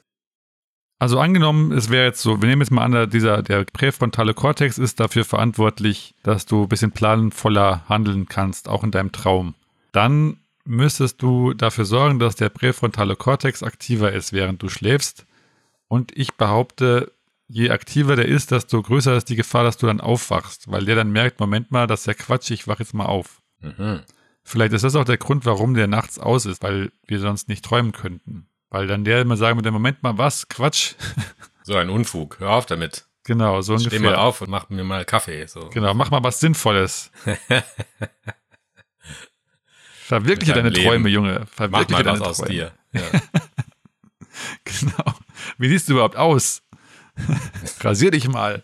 [1.01, 4.77] Also angenommen, es wäre jetzt so, wir nehmen jetzt mal an, dieser, der präfrontale Kortex
[4.77, 9.55] ist dafür verantwortlich, dass du ein bisschen planvoller handeln kannst, auch in deinem Traum.
[9.93, 15.25] Dann müsstest du dafür sorgen, dass der präfrontale Kortex aktiver ist, während du schläfst.
[15.87, 17.11] Und ich behaupte,
[17.47, 20.97] je aktiver der ist, desto größer ist die Gefahr, dass du dann aufwachst, weil der
[20.97, 23.41] dann merkt, Moment mal, das ist ja Quatsch, ich wach jetzt mal auf.
[23.59, 24.01] Mhm.
[24.43, 27.65] Vielleicht ist das auch der Grund, warum der nachts aus ist, weil wir sonst nicht
[27.65, 28.50] träumen könnten.
[28.71, 30.47] Weil dann der immer sagen würde, Moment mal, was?
[30.47, 30.95] Quatsch.
[31.63, 32.39] So ein Unfug.
[32.39, 33.05] Hör auf damit.
[33.23, 34.01] genau, so Steh ungefähr.
[34.01, 35.45] mal auf und mach mir mal Kaffee.
[35.45, 35.69] So.
[35.69, 37.11] Genau, mach mal was Sinnvolles.
[40.07, 40.87] Verwirkliche deine Leben.
[40.87, 41.41] Träume, Junge.
[41.41, 42.49] Mach Verwirkliche mal was deine aus Träume.
[42.51, 42.71] dir.
[42.93, 43.03] Ja.
[44.63, 45.13] Genau.
[45.59, 46.63] Wie siehst du überhaupt aus?
[47.81, 48.63] Rasier dich mal.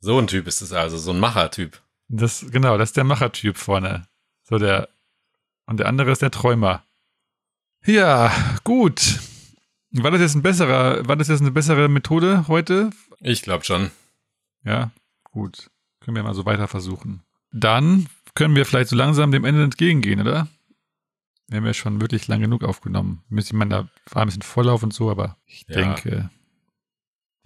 [0.00, 1.80] So ein Typ ist es also, so ein Machertyp.
[2.08, 4.08] Das, genau, das ist der Machertyp vorne.
[4.42, 4.88] So der.
[5.66, 6.82] Und der andere ist der Träumer.
[7.84, 8.32] Ja,
[8.64, 9.20] gut.
[9.92, 12.90] War das jetzt ein besserer, war das jetzt eine bessere Methode heute?
[13.20, 13.90] Ich glaube schon.
[14.64, 14.90] Ja,
[15.24, 15.70] gut.
[16.00, 17.22] Können wir mal so weiter versuchen.
[17.52, 20.46] Dann können wir vielleicht so langsam dem Ende entgegengehen, oder?
[21.48, 23.24] Wir haben ja schon wirklich lang genug aufgenommen.
[23.36, 25.74] Ich meine, da war ein bisschen Vorlauf und so, aber ich Ja.
[25.74, 26.30] denke,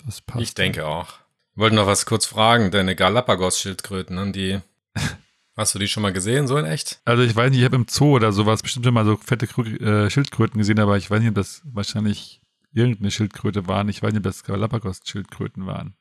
[0.04, 0.42] das passt.
[0.42, 1.14] Ich denke auch.
[1.52, 2.70] Ich wollte noch was kurz fragen.
[2.70, 4.60] Deine Galapagos-Schildkröten, haben die.
[5.56, 7.00] Hast du die schon mal gesehen, so in echt?
[7.04, 9.46] Also ich weiß nicht, ich habe im Zoo oder sowas bestimmt schon mal so fette
[9.46, 12.40] Krü- äh, Schildkröten gesehen, aber ich weiß nicht, ob das wahrscheinlich
[12.72, 13.88] irgendeine Schildkröte waren.
[13.88, 15.94] Ich weiß nicht, ob das Galapagos-Schildkröten waren.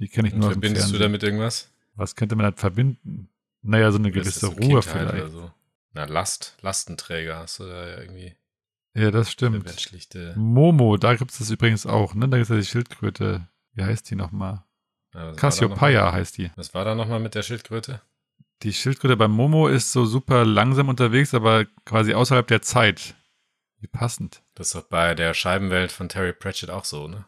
[0.00, 1.70] Die kenne ich Und nur aus dem verbindest du damit irgendwas?
[1.96, 3.28] Was könnte man da verbinden?
[3.62, 5.30] Naja, so eine gewisse Ruhe vielleicht.
[5.32, 5.50] So?
[5.92, 8.34] Na, Last, Lastenträger hast du da ja irgendwie
[8.94, 9.66] Ja, das stimmt.
[10.34, 12.28] Momo, da gibt es das übrigens auch, ne?
[12.28, 13.46] Da gibt es ja die Schildkröte.
[13.74, 14.64] Wie heißt die nochmal?
[15.14, 16.50] Ja, Cassiopeia heißt die.
[16.56, 18.00] Was war da nochmal mit der Schildkröte?
[18.62, 23.14] Die Schildkröte beim Momo ist so super langsam unterwegs, aber quasi außerhalb der Zeit.
[23.80, 24.42] Wie passend.
[24.54, 27.26] Das ist doch bei der Scheibenwelt von Terry Pratchett auch so, ne?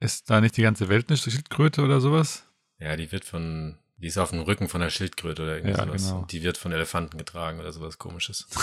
[0.00, 2.46] Ist da nicht die ganze Welt eine Schildkröte oder sowas?
[2.78, 3.78] Ja, die wird von.
[3.96, 6.20] Die ist auf dem Rücken von der Schildkröte oder irgendwie Ja, genau.
[6.20, 8.46] Und die wird von Elefanten getragen oder sowas komisches.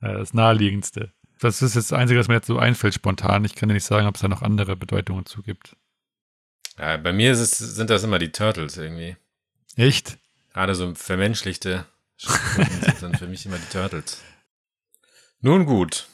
[0.00, 1.12] Das naheliegendste.
[1.40, 3.44] Das ist jetzt das Einzige, was mir jetzt so einfällt spontan.
[3.44, 5.76] Ich kann dir nicht sagen, ob es da noch andere Bedeutungen zu gibt.
[6.78, 9.16] Ja, bei mir es, sind das immer die Turtles irgendwie.
[9.76, 10.18] Echt?
[10.52, 14.22] Gerade so vermenschlichte sind dann für mich immer die Turtles.
[15.40, 16.06] Nun gut.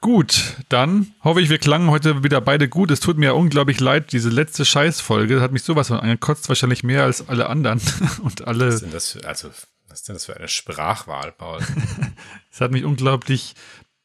[0.00, 2.90] Gut, dann hoffe ich, wir klangen heute wieder beide gut.
[2.90, 7.04] Es tut mir unglaublich leid, diese letzte Scheißfolge hat mich sowas von angekotzt, wahrscheinlich mehr
[7.04, 7.80] als alle anderen.
[8.22, 9.50] Und alle, Was, sind das für, also,
[9.88, 11.60] was ist denn das für eine Sprachwahl, Paul?
[12.52, 13.54] es hat mich unglaublich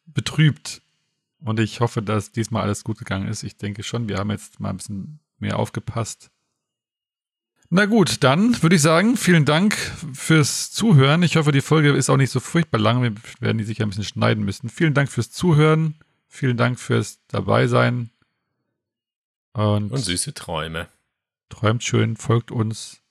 [0.06, 0.82] betrübt.
[1.44, 3.44] Und ich hoffe, dass diesmal alles gut gegangen ist.
[3.44, 6.32] Ich denke schon, wir haben jetzt mal ein bisschen mehr aufgepasst.
[7.74, 9.76] Na gut, dann würde ich sagen, vielen Dank
[10.14, 11.24] fürs Zuhören.
[11.24, 13.02] Ich hoffe, die Folge ist auch nicht so furchtbar lang.
[13.02, 14.68] Wir werden die sicher ein bisschen schneiden müssen.
[14.70, 15.96] Vielen Dank fürs Zuhören.
[16.28, 18.10] Vielen Dank fürs Dabeisein.
[19.54, 20.88] Und, Und süße Träume.
[21.50, 23.02] träumt schön, folgt uns.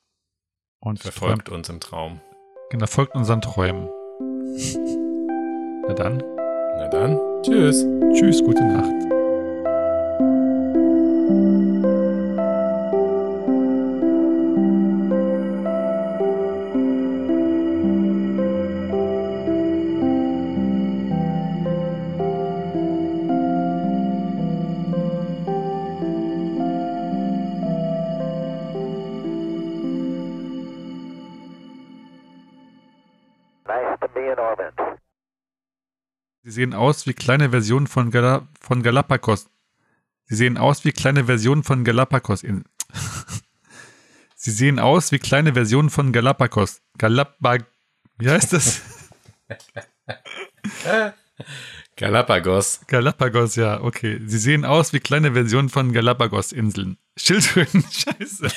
[0.79, 2.21] Und Verfolgt träumt, uns im Traum.
[2.69, 3.89] genau, folgt unseren Träumen.
[5.87, 6.17] Na dann,
[6.77, 7.83] Na dann, tschüss.
[8.13, 9.20] tschüss, gute Nacht.
[36.51, 39.49] Sie sehen aus wie kleine Versionen von, Gala von Galapagos.
[40.25, 42.43] Sie sehen aus wie kleine Versionen von Galapagos.
[44.35, 46.81] Sie sehen aus wie kleine Versionen von Galapagos.
[46.97, 47.63] Galapag.
[48.17, 48.81] Wie heißt das?
[51.95, 52.81] Galapagos.
[52.85, 54.19] Galapagos, ja, okay.
[54.25, 56.97] Sie sehen aus wie kleine Versionen von Galapagos-Inseln.
[57.15, 58.49] Schildkröten, scheiße.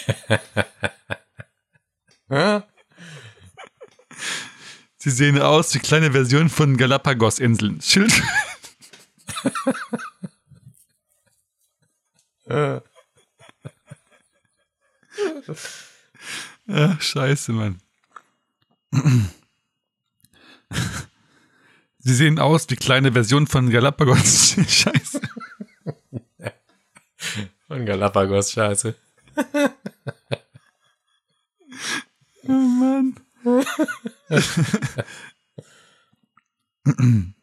[5.05, 7.83] Sie sehen aus wie kleine Versionen von Galapagos-Inseln.
[7.83, 8.27] Schildkröten.
[12.49, 12.81] Ach,
[17.03, 17.83] scheiße, Mann.
[21.99, 24.57] Sie sehen aus wie kleine Versionen von Galapagos.
[24.67, 25.21] Scheiße.
[27.67, 28.95] Von Galapagos, scheiße.
[32.45, 33.24] Oh Mann.
[33.45, 33.63] 嗯。
[33.63, 35.05] 呵
[36.87, 37.35] 嗯嗯